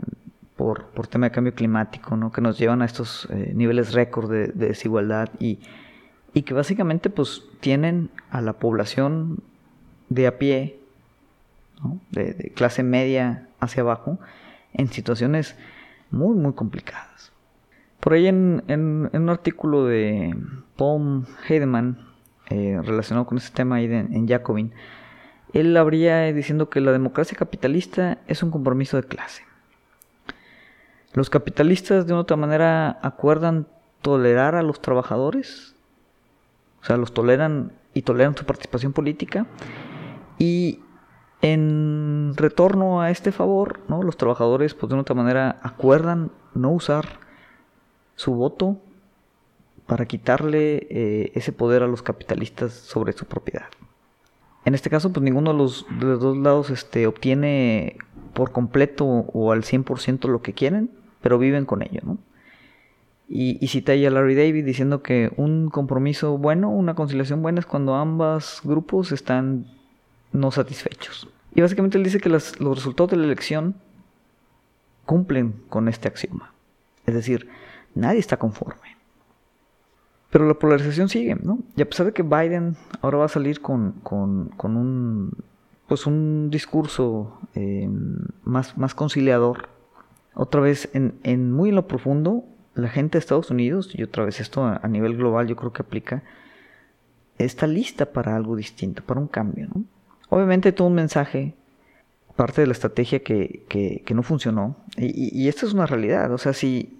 [0.57, 2.31] por, por tema de cambio climático, ¿no?
[2.31, 5.59] que nos llevan a estos eh, niveles récord de, desigualdad y,
[6.33, 9.42] y, que básicamente pues tienen a la población
[10.09, 10.79] de a pie,
[12.11, 14.19] de, clase media hacia abajo,
[14.73, 15.57] en situaciones
[16.11, 17.33] muy, muy complicadas.
[18.01, 20.37] Por ahí en, en, un artículo de
[20.77, 21.99] Paul Heidemann
[22.51, 24.73] eh, relacionado con este tema ahí en Jacobin,
[25.55, 29.45] él habría diciendo que la democracia capitalista es un compromiso de clase.
[31.13, 33.69] Los capitalistas de una otra manera acuerdan
[34.03, 35.77] tolerar a los trabajadores,
[36.83, 39.47] o sea, los toleran y toleran su participación política
[40.39, 40.81] y
[41.45, 47.21] en retorno a este favor, los trabajadores pues de una otra manera acuerdan no usar
[48.17, 48.79] su voto
[49.87, 53.67] para quitarle eh, ese poder a los capitalistas sobre su propiedad.
[54.65, 57.99] En este caso, pues ninguno de los, dos lados este, obtiene
[58.33, 62.01] por completo o al 100% lo que quieren, pero viven con ello.
[63.29, 67.61] Y, y cita ahí a Larry David diciendo que un compromiso bueno, una conciliación buena
[67.61, 69.67] es cuando ambos grupos están
[70.35, 71.29] no satisfechos.
[71.55, 73.77] Y básicamente él dice que los resultados de la elección
[75.07, 76.53] cumplen con este axioma.
[77.07, 77.49] Es decir,
[77.94, 78.97] nadie está conforme.
[80.31, 81.61] Pero la polarización sigue, ¿no?
[81.77, 85.33] Y a pesar de que Biden ahora va a salir con, con, con un,
[85.87, 87.88] pues un discurso eh,
[88.42, 89.68] más, más conciliador,
[90.35, 92.44] otra vez en, en, muy en lo profundo,
[92.75, 95.83] la gente de Estados Unidos, y otra vez esto a, nivel global yo creo que
[95.83, 96.25] aplica,
[97.38, 99.68] está lista para algo distinto, para un cambio.
[99.73, 99.85] ¿no?
[100.35, 101.55] Obviamente todo un mensaje,
[102.35, 106.38] parte de la estrategia que, que, que no funcionó, y, esta es una realidad, o
[106.38, 106.99] sea, si,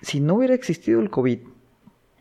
[0.00, 1.38] si no hubiera existido el COVID,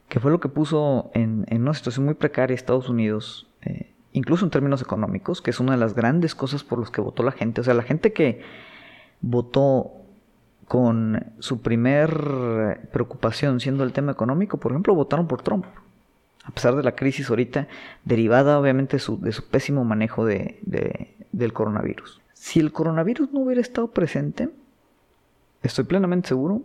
[0.08, 4.52] que fue lo que puso en, una situación muy precaria Estados Unidos, eh, incluso en
[4.52, 7.62] términos económicos, que es una de las grandes cosas por las que votó la gente.
[7.62, 8.44] O sea, la gente que
[9.20, 9.94] votó
[10.68, 15.66] con su primer preocupación siendo el tema económico, por ejemplo, votaron por Trump.
[16.44, 17.68] A pesar de la crisis ahorita,
[18.04, 19.00] derivada obviamente de
[19.32, 22.22] su, pésimo manejo del coronavirus.
[22.34, 24.50] Si el coronavirus no hubiera estado presente,
[25.62, 26.64] estoy plenamente seguro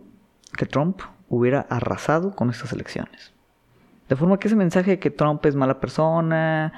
[0.57, 3.33] que Trump hubiera arrasado con estas elecciones.
[4.09, 6.73] De forma que ese mensaje de que Trump es mala persona,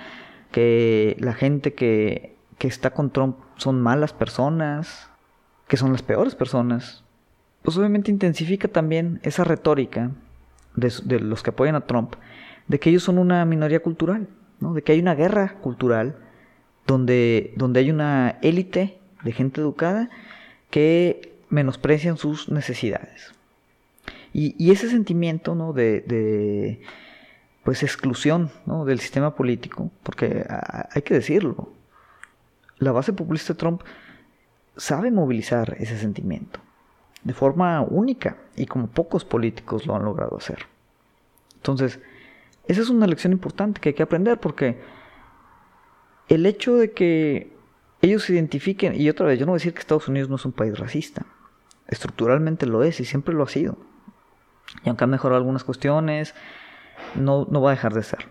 [0.51, 5.09] que la gente que, está con Trump son malas personas,
[5.67, 7.03] que son las peores personas,
[7.61, 10.11] pues obviamente intensifica también esa retórica
[10.75, 12.15] de, de, los que apoyan a Trump,
[12.69, 14.29] de que ellos son una minoría cultural,
[14.61, 14.73] ¿no?
[14.73, 16.15] de que hay una guerra cultural
[16.87, 20.09] donde, donde hay una élite de gente educada
[20.69, 23.33] que menosprecian sus necesidades.
[24.31, 25.73] Y, ese sentimiento ¿no?
[25.73, 26.81] de,
[27.63, 28.85] pues exclusión ¿no?
[28.85, 31.73] del sistema político, porque hay que decirlo,
[32.77, 33.81] la base populista de Trump
[34.77, 36.59] sabe movilizar ese sentimiento
[37.23, 40.67] de forma única y como pocos políticos lo han logrado hacer.
[41.55, 41.99] Entonces,
[42.69, 44.79] esa es una lección importante que hay que aprender porque
[46.27, 47.51] el hecho de que
[48.01, 50.35] ellos se identifiquen, y otra vez, yo no voy a decir que Estados Unidos no
[50.35, 51.25] es un país racista,
[51.87, 53.77] estructuralmente lo es y siempre lo ha sido.
[54.85, 56.35] Y aunque han mejorado algunas cuestiones,
[57.15, 58.29] no, no va a dejar de ser.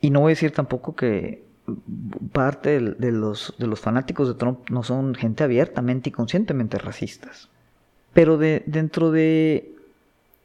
[0.00, 1.44] Y no voy a decir tampoco que
[2.32, 7.50] parte de, los, de los fanáticos de Trump no son gente abiertamente y conscientemente racistas.
[8.12, 9.74] Pero de, dentro de,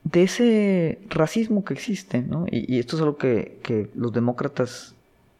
[0.06, 2.46] de ese racismo que existe, ¿no?
[2.50, 4.96] y, esto es algo que, los demócratas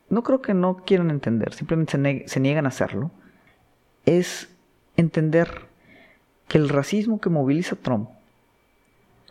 [0.10, 3.12] no creo que no quieran entender, simplemente se, niegan a hacerlo,
[4.06, 4.50] es
[4.98, 5.68] entender
[6.48, 8.10] que el racismo que moviliza a Trump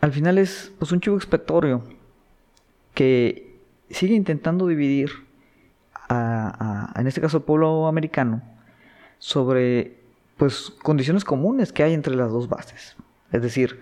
[0.01, 1.83] al final es pues, un chivo expiatorio
[2.93, 3.57] que
[3.89, 5.11] sigue intentando dividir
[6.07, 8.41] a, en este caso al pueblo americano
[9.17, 9.97] sobre
[10.37, 12.95] pues condiciones comunes que hay entre las dos bases.
[13.31, 13.79] Es decir,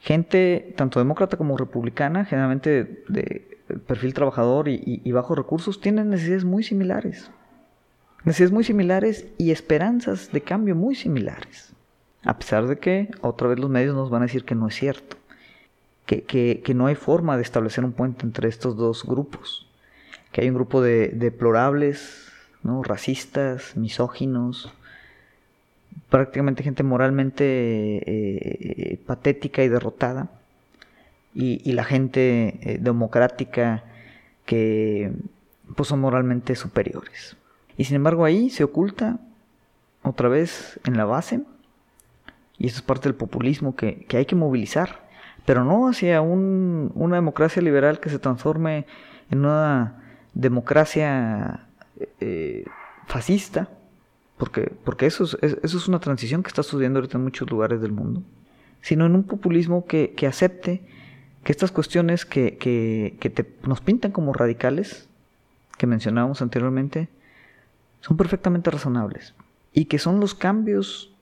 [0.00, 6.44] gente tanto demócrata como republicana, generalmente de perfil trabajador y, y bajos recursos, tienen necesidades
[6.44, 7.30] muy similares.
[8.24, 11.72] Necesidades muy similares y esperanzas de cambio muy similares.
[12.22, 14.74] A pesar de que otra vez los medios nos van a decir que no es
[14.74, 15.16] cierto,
[16.04, 19.68] que, que, no hay forma de establecer un puente entre estos dos grupos,
[20.32, 22.30] que hay un grupo de deplorables,
[22.62, 22.82] ¿no?
[22.82, 24.72] racistas, misóginos,
[26.08, 30.28] prácticamente gente moralmente eh, patética y derrotada,
[31.34, 33.84] y, la gente eh, democrática
[34.44, 35.12] que
[35.76, 37.36] pues, son moralmente superiores.
[37.76, 39.18] Y sin embargo ahí se oculta
[40.02, 41.40] otra vez en la base.
[42.58, 45.08] Y eso es parte del populismo que, hay que movilizar,
[45.46, 48.86] pero no hacia una democracia liberal que se transforme
[49.30, 50.02] en una
[50.34, 51.66] democracia
[52.20, 52.64] eh,
[53.06, 53.68] fascista,
[54.40, 57.82] porque, porque eso, es, eso es una transición que está sucediendo ahorita en muchos lugares
[57.82, 58.22] del mundo,
[58.80, 60.82] sino en un populismo que, acepte
[61.44, 65.10] que estas cuestiones que, que, nos pintan como radicales,
[65.76, 67.10] que mencionábamos anteriormente,
[68.00, 69.34] son perfectamente razonables
[69.74, 71.14] y que son los cambios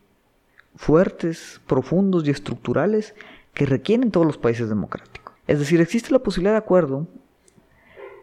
[0.76, 3.16] fuertes, profundos y estructurales
[3.52, 5.34] que requieren todos los países democráticos.
[5.48, 7.08] Es decir, existe la posibilidad de acuerdo,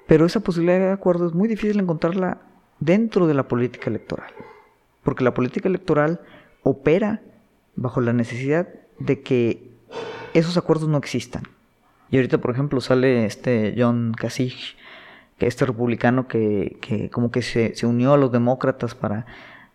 [0.07, 2.39] pero esa posibilidad de acuerdo es muy difícil encontrarla
[2.79, 4.31] dentro de la política electoral,
[5.05, 6.19] porque la política electoral
[6.63, 7.21] opera
[7.75, 8.67] bajo la necesidad
[8.99, 9.69] de que
[10.33, 11.43] esos acuerdos no existan.
[12.09, 14.75] Y ahorita, por ejemplo, sale este John Kasich,
[15.37, 19.27] que este republicano que, que como que se, unió a los demócratas para,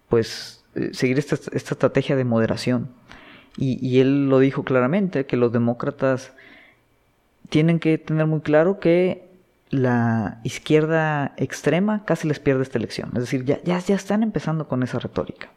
[0.08, 2.88] pues, eh, seguir esta, estrategia de moderación.
[3.56, 6.32] Y, él lo dijo claramente, que los demócratas
[7.50, 9.28] tienen que tener muy claro que
[9.70, 13.10] la izquierda extrema casi les pierde esta elección.
[13.14, 15.50] Es decir, ya, están empezando con esa retórica.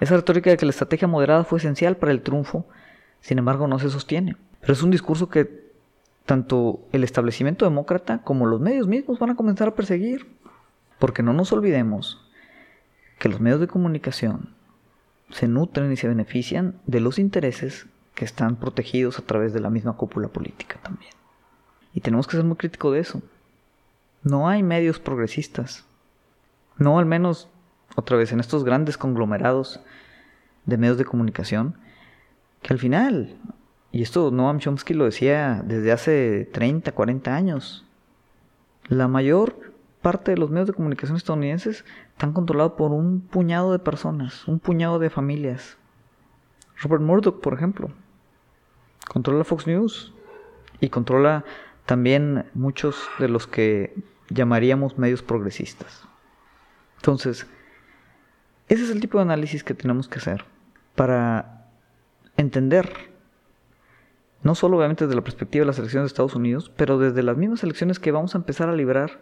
[0.00, 2.66] Esa retórica de que la estrategia moderada fue esencial para el triunfo,
[3.20, 4.36] sin embargo no se sostiene.
[4.60, 5.62] Pero es un discurso que
[6.24, 10.26] tanto el establecimiento demócrata como los medios mismos van a comenzar a perseguir.
[10.98, 12.30] Porque no nos olvidemos
[13.18, 14.54] que los medios de comunicación
[15.30, 19.70] se nutren y se benefician de los intereses que están protegidos a través de la
[19.70, 21.12] misma cúpula política también.
[21.94, 23.22] Y tenemos que ser muy críticos de eso.
[24.22, 25.84] No hay medios progresistas.
[26.78, 27.48] No al menos,
[27.96, 29.80] otra vez, en estos grandes conglomerados
[30.64, 31.76] de medios de comunicación,
[32.62, 33.36] que al final,
[33.90, 37.84] y esto Noam Chomsky lo decía desde hace 30, 40 años,
[38.88, 43.78] la mayor parte de los medios de comunicación estadounidenses están controlados por un puñado de
[43.78, 45.76] personas, un puñado de familias.
[46.80, 47.90] Robert Murdoch, por ejemplo,
[49.08, 50.12] controla Fox News
[50.80, 51.44] y controla
[51.86, 53.94] también muchos de los que
[54.28, 56.04] llamaríamos medios progresistas.
[56.96, 57.46] Entonces,
[58.68, 60.44] ese es el tipo de análisis que tenemos que hacer
[60.94, 61.66] para
[62.36, 63.10] entender,
[64.42, 67.36] no solo obviamente desde la perspectiva de las elecciones de Estados Unidos, pero desde las
[67.36, 69.20] mismas elecciones que vamos a empezar a librar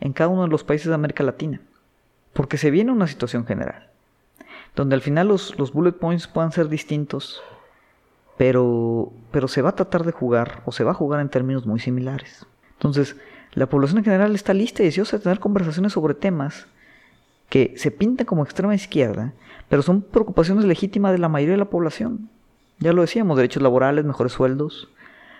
[0.00, 1.60] en cada uno de los países de América Latina.
[2.32, 3.90] Porque se viene una situación general,
[4.74, 7.42] donde al final los, los bullet points puedan ser distintos,
[8.42, 11.64] pero, pero se va a tratar de jugar o se va a jugar en términos
[11.64, 12.44] muy similares.
[12.72, 13.14] Entonces,
[13.52, 16.66] la población en general está lista y deseosa de tener conversaciones sobre temas
[17.48, 19.32] que se pintan como extrema izquierda,
[19.68, 22.30] pero son preocupaciones legítimas de la mayoría de la población.
[22.80, 24.88] Ya lo decíamos, derechos laborales, mejores sueldos,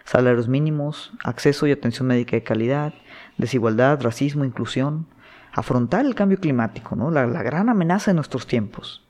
[0.05, 2.95] salarios mínimos, acceso y atención médica de calidad,
[3.37, 5.07] desigualdad, racismo, inclusión,
[5.51, 7.11] afrontar el cambio climático, ¿no?
[7.11, 9.02] la, la gran amenaza de nuestros tiempos.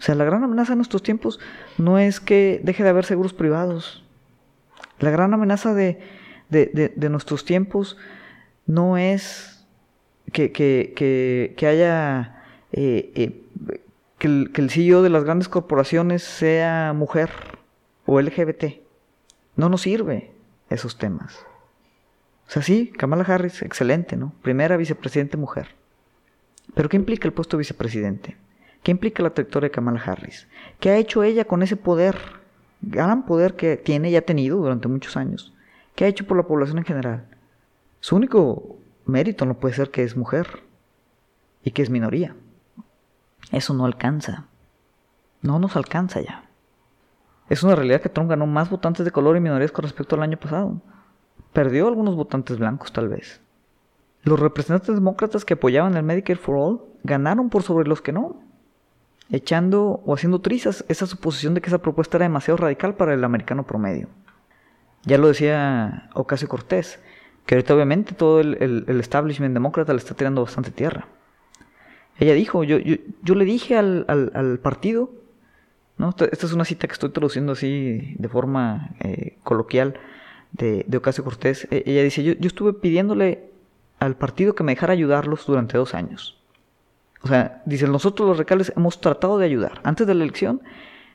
[0.00, 1.38] O sea, la gran amenaza de nuestros tiempos
[1.78, 4.02] no es que deje de haber seguros privados.
[4.98, 6.00] La gran amenaza de,
[6.48, 7.98] de, de nuestros tiempos
[8.66, 9.66] no es
[10.32, 12.42] que, que, que, haya
[12.72, 13.42] eh, eh,
[14.18, 17.30] que, el, que CEO de las grandes corporaciones sea mujer
[18.06, 18.80] o LGBT.
[19.56, 20.32] No nos sirve
[20.70, 21.44] esos temas.
[22.46, 24.32] O sea, sí, Kamala Harris, excelente, ¿no?
[24.42, 25.68] Primera vicepresidente mujer.
[26.74, 28.36] Pero ¿qué implica el puesto de vicepresidente?
[28.82, 30.48] ¿Qué implica la trayectoria de Kamala Harris?
[30.78, 32.16] ¿Qué ha hecho ella con ese poder,
[32.80, 35.52] gran poder que tiene y ha tenido durante muchos años?
[35.94, 37.26] ¿Qué ha hecho por la población en general?
[38.00, 40.62] Su único mérito no puede ser que es mujer
[41.62, 42.34] y que es minoría.
[43.52, 44.46] Eso no alcanza.
[45.42, 46.44] No nos alcanza ya.
[47.50, 50.22] Es una realidad que Trump ganó más votantes de color y minorías con respecto al
[50.22, 50.80] año pasado.
[51.52, 53.40] Perdió algunos votantes blancos tal vez.
[54.22, 58.40] Los representantes demócratas que apoyaban el Medicare for All ganaron por sobre los que no,
[59.32, 63.24] echando o haciendo trizas esa suposición de que esa propuesta era demasiado radical para el
[63.24, 64.08] americano promedio.
[65.04, 67.00] Ya lo decía Ocasio Cortés,
[67.46, 71.08] que ahorita obviamente todo el, establishment demócrata le está tirando bastante tierra.
[72.18, 75.10] Ella dijo, yo, yo, le dije al, partido,
[75.96, 76.10] ¿no?
[76.10, 79.94] esta es una cita que estoy traduciendo así de forma eh, coloquial
[80.52, 83.50] de, de, Ocasio Cortés, e, ella dice, yo, yo estuve pidiéndole
[84.00, 86.39] al partido que me dejara ayudarlos durante dos años.
[87.22, 89.80] O sea, dice, nosotros los recales hemos tratado de ayudar.
[89.84, 90.62] Antes de la elección,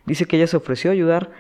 [0.06, 1.32] dice que ella se ofreció a ayudar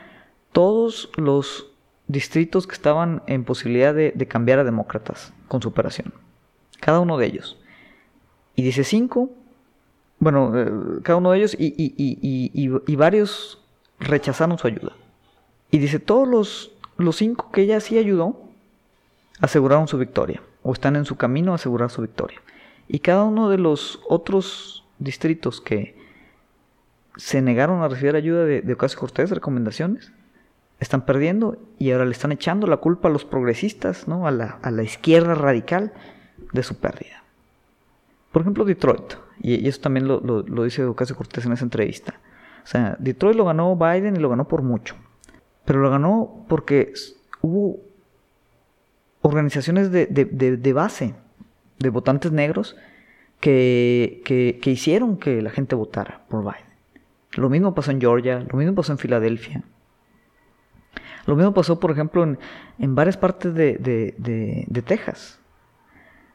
[0.51, 1.67] todos los
[2.07, 6.13] distritos que estaban en posibilidad de, cambiar a demócratas con su operación.
[6.79, 7.57] Cada uno de ellos.
[8.55, 9.29] Y dice cinco,
[10.19, 10.71] bueno, eh,
[11.03, 13.61] cada uno de ellos y, y, varios
[13.99, 14.93] rechazaron su ayuda.
[15.71, 18.41] Y dice, todos los, los cinco que ella sí ayudó,
[19.41, 22.39] aseguraron su victoria, o están en su camino a asegurar su victoria.
[22.87, 25.95] Y cada uno de los otros distritos que
[27.17, 30.11] se negaron a recibir ayuda de, de Ocasio Cortés, recomendaciones,
[30.79, 34.27] están perdiendo y ahora le están echando la culpa a los progresistas, ¿no?
[34.27, 35.93] a, la, a la izquierda radical
[36.51, 37.23] de su pérdida.
[38.31, 42.19] Por ejemplo, Detroit, y, eso también lo, lo, dice Ocasio Cortés en esa entrevista.
[42.63, 44.95] O sea, Detroit lo ganó Biden y lo ganó por mucho,
[45.63, 46.93] pero lo ganó porque
[47.41, 47.79] hubo
[49.21, 50.25] organizaciones de, de,
[50.57, 51.15] de, base,
[51.79, 52.75] de votantes negros,
[53.39, 54.21] que,
[54.61, 56.65] que, hicieron que la gente votara por Biden.
[57.33, 59.63] Lo mismo pasó en Georgia, lo mismo pasó en Filadelfia.
[61.25, 65.39] Lo mismo pasó, por ejemplo, en, varias partes de, Texas,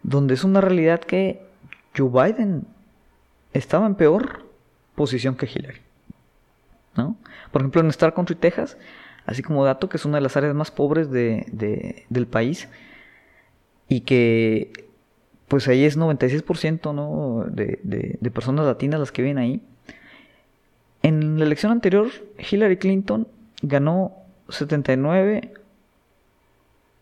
[0.02, 1.42] donde es una realidad que
[1.96, 2.64] Joe Biden
[3.52, 4.46] estaba en peor
[4.94, 5.80] posición que Hillary.
[6.96, 7.16] ¿no?
[7.50, 8.76] Por ejemplo, en Star Country, Texas,
[9.26, 12.68] así como dato que es una de las áreas más pobres del país
[13.88, 14.89] y que
[15.50, 17.44] pues ahí es 96% ¿no?
[17.50, 19.60] de, personas latinas las que viven ahí.
[21.02, 22.06] En la elección anterior,
[22.38, 23.26] Hillary Clinton
[23.60, 24.12] ganó
[24.48, 25.52] 79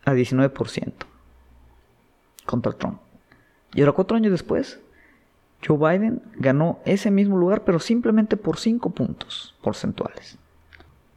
[0.07, 0.93] a 19%
[2.47, 3.01] contra Trump.
[3.75, 4.81] Y ahora cuatro años después,
[5.63, 10.39] Joe Biden ganó ese mismo lugar, pero simplemente por 5 puntos porcentuales.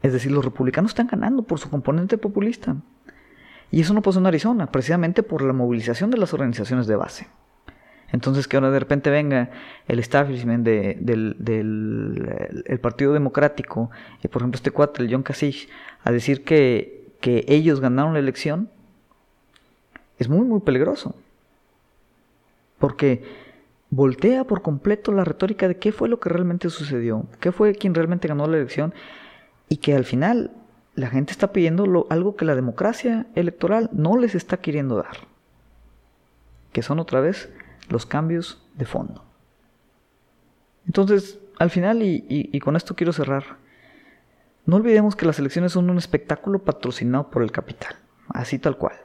[0.02, 2.76] Es decir, los republicanos están ganando por su componente populista.
[3.72, 7.28] Y eso no pasó en Arizona, precisamente por la movilización de las organizaciones de base.
[8.11, 9.49] Entonces que ahora de repente venga
[9.88, 13.89] el establishment del, el Partido Democrático,
[14.22, 15.69] y por ejemplo este cuate, el John Kasich,
[16.03, 18.69] a decir que, que ellos ganaron la elección,
[20.19, 21.15] es muy, muy peligroso.
[22.80, 23.24] Porque
[23.89, 27.93] voltea por completo la retórica de qué fue lo que realmente sucedió, qué fue quien
[27.93, 28.93] realmente ganó la elección,
[29.69, 30.51] y que al final
[30.96, 35.18] la gente está pidiendo algo que la democracia electoral no les está queriendo dar,
[36.74, 37.50] que son otra vez
[37.89, 39.24] los cambios de fondo.
[40.86, 43.44] Entonces, al final, y, con esto quiero cerrar,
[44.66, 47.96] no olvidemos que las elecciones son un espectáculo patrocinado por el capital,
[48.30, 48.96] así tal cual.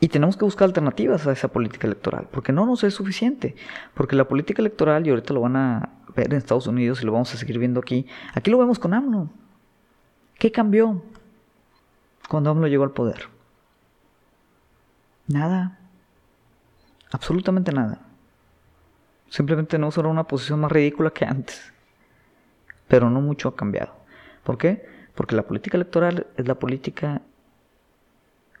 [0.00, 3.54] Y tenemos que buscar alternativas a esa política electoral, porque no nos es suficiente.
[3.94, 7.12] Porque la política electoral, y ahorita lo van a ver en Estados Unidos y lo
[7.12, 9.30] vamos a seguir viendo aquí, aquí lo vemos con AMLO.
[10.38, 11.02] ¿Qué cambió
[12.28, 13.28] cuando AMLO llegó al poder?
[15.26, 15.78] Nada.
[17.10, 18.00] Absolutamente nada.
[19.28, 21.72] Simplemente no será una posición más ridícula que antes.
[22.88, 23.94] Pero no mucho ha cambiado.
[24.42, 24.86] ¿Por qué?
[25.14, 27.22] Porque la política electoral es la política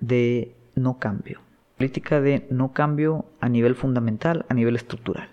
[0.00, 1.40] de no cambio.
[1.76, 5.28] Política de no cambio a nivel fundamental, a nivel estructural.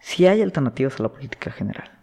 [0.00, 1.97] Si hay alternativas a la política general.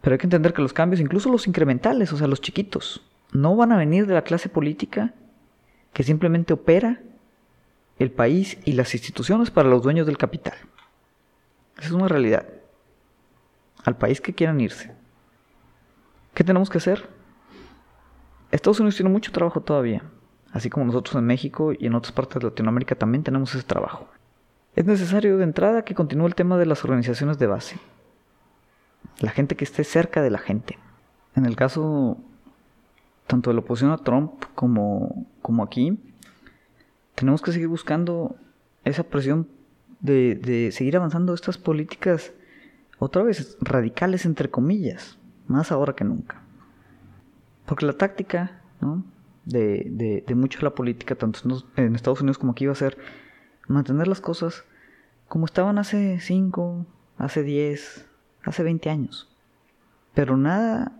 [0.00, 3.56] Pero hay que entender que los cambios, incluso los incrementales, o sea, los chiquitos, no
[3.56, 5.14] van a venir de la clase política
[5.92, 7.00] que simplemente opera
[7.98, 10.54] el país y las instituciones para los dueños del capital.
[11.78, 12.46] Esa es una realidad.
[13.84, 14.92] Al país que quieran irse.
[16.34, 17.08] ¿Qué tenemos que hacer?
[18.50, 20.02] Estados Unidos tiene mucho trabajo todavía,
[20.52, 24.08] así como nosotros en México y en otras partes de Latinoamérica también tenemos ese trabajo.
[24.74, 27.78] Es necesario de entrada que continúe el tema de las organizaciones de base.
[29.20, 30.78] La gente que esté cerca de la gente.
[31.36, 32.18] En el caso
[33.30, 36.00] tanto de la oposición a Trump como, como aquí,
[37.14, 38.34] tenemos que seguir buscando
[38.84, 39.46] esa presión
[40.00, 42.32] de, de seguir avanzando estas políticas,
[42.98, 45.16] otra vez, radicales entre comillas,
[45.46, 46.42] más ahora que nunca.
[47.66, 49.04] Porque la táctica ¿no?
[49.44, 51.38] de, de, de mucho de la política, tanto
[51.76, 52.98] en Estados Unidos como aquí, iba a ser
[53.68, 54.64] mantener las cosas
[55.28, 56.84] como estaban hace 5,
[57.16, 58.09] hace 10,
[58.44, 59.28] hace 20 años.
[60.14, 60.92] Pero nada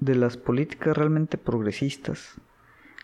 [0.00, 2.40] de las políticas realmente progresistas,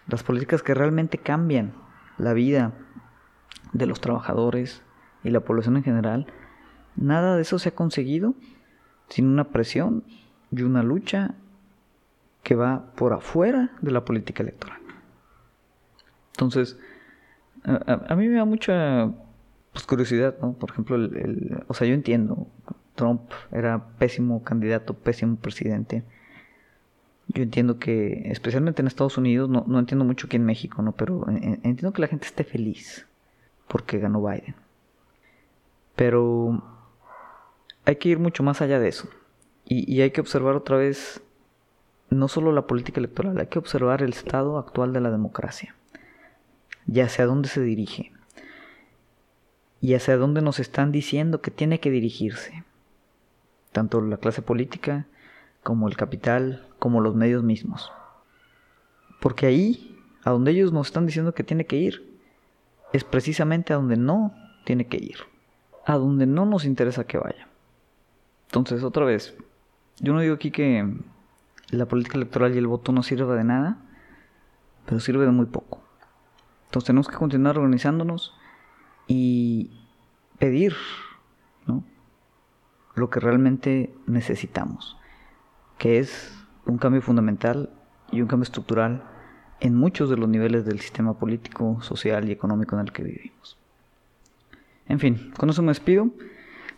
[0.08, 1.72] las políticas que realmente cambian
[2.18, 2.72] la vida
[3.72, 4.82] de los trabajadores
[5.24, 6.26] y la población en general,
[6.96, 8.34] nada de eso se ha conseguido
[9.08, 10.04] sin una presión
[10.50, 11.34] y una lucha
[12.42, 14.78] que va por afuera de la política electoral.
[16.32, 16.78] Entonces,
[17.64, 19.10] a, mí me da mucha
[19.72, 20.54] pues, curiosidad, ¿no?
[20.54, 22.48] Por ejemplo, el, o sea, yo entiendo,
[22.94, 26.02] Trump era pésimo candidato, pésimo presidente.
[27.28, 30.92] Yo entiendo que, especialmente en Estados Unidos, no, no entiendo mucho aquí en México, ¿no?
[30.92, 33.06] Pero entiendo que la gente esté feliz
[33.68, 34.54] porque ganó Biden.
[35.96, 36.62] Pero
[37.84, 39.08] hay que ir mucho más allá de eso.
[39.64, 41.22] Y, hay que observar otra vez
[42.10, 45.74] no solo la política electoral, hay que observar el estado actual de la democracia
[46.86, 48.12] y hacia dónde se dirige
[49.80, 52.64] y hacia dónde nos están diciendo que tiene que dirigirse,
[53.72, 55.06] tanto la clase política
[55.62, 57.90] como el capital, como los medios mismos.
[59.20, 62.18] Porque ahí, a donde ellos nos están diciendo que tiene que ir,
[62.92, 65.16] es precisamente a donde no tiene que ir,
[65.86, 67.48] a donde no nos interesa que vaya.
[68.46, 69.34] Entonces, otra vez,
[69.98, 70.86] yo no digo aquí que
[71.70, 73.78] la política electoral y el voto no sirva de nada,
[74.84, 75.82] pero sirve de muy poco.
[76.66, 78.34] Entonces tenemos que continuar organizándonos
[79.06, 79.70] y
[80.38, 80.74] pedir
[82.94, 84.96] lo que realmente necesitamos,
[85.78, 86.32] que es
[86.66, 87.70] un cambio fundamental
[88.10, 89.04] y un cambio estructural
[89.60, 93.56] en muchos de los niveles del sistema político, social y económico en el que vivimos.
[94.88, 96.10] En fin, con eso me despido.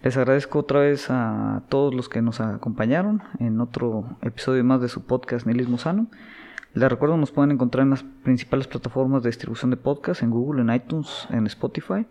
[0.02, 4.88] Les agradezco otra vez a todos los que nos acompañaron en otro episodio más de
[4.88, 6.08] su podcast Nihilismo Sano.
[6.74, 10.60] Les recuerdo, nos pueden encontrar en las principales plataformas de distribución de podcast, en Google,
[10.60, 12.06] en iTunes, en Spotify.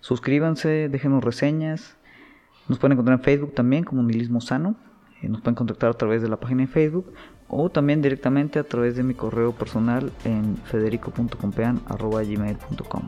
[0.00, 1.96] Suscríbanse, déjenos reseñas.
[2.70, 4.76] Nos pueden encontrar en Facebook también como Nihilismo Sano.
[5.20, 7.12] Eh, nos pueden contactar a través de la página de Facebook
[7.48, 13.02] o también directamente a través de mi correo personal en federico.compean.gmail.com.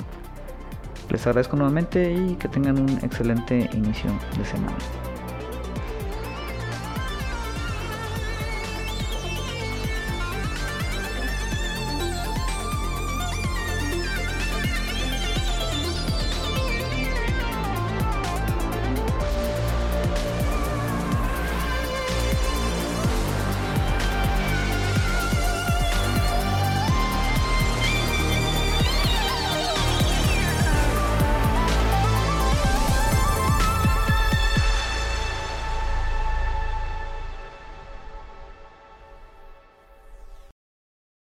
[1.10, 4.74] Les agradezco nuevamente y que tengan un excelente inicio de semana.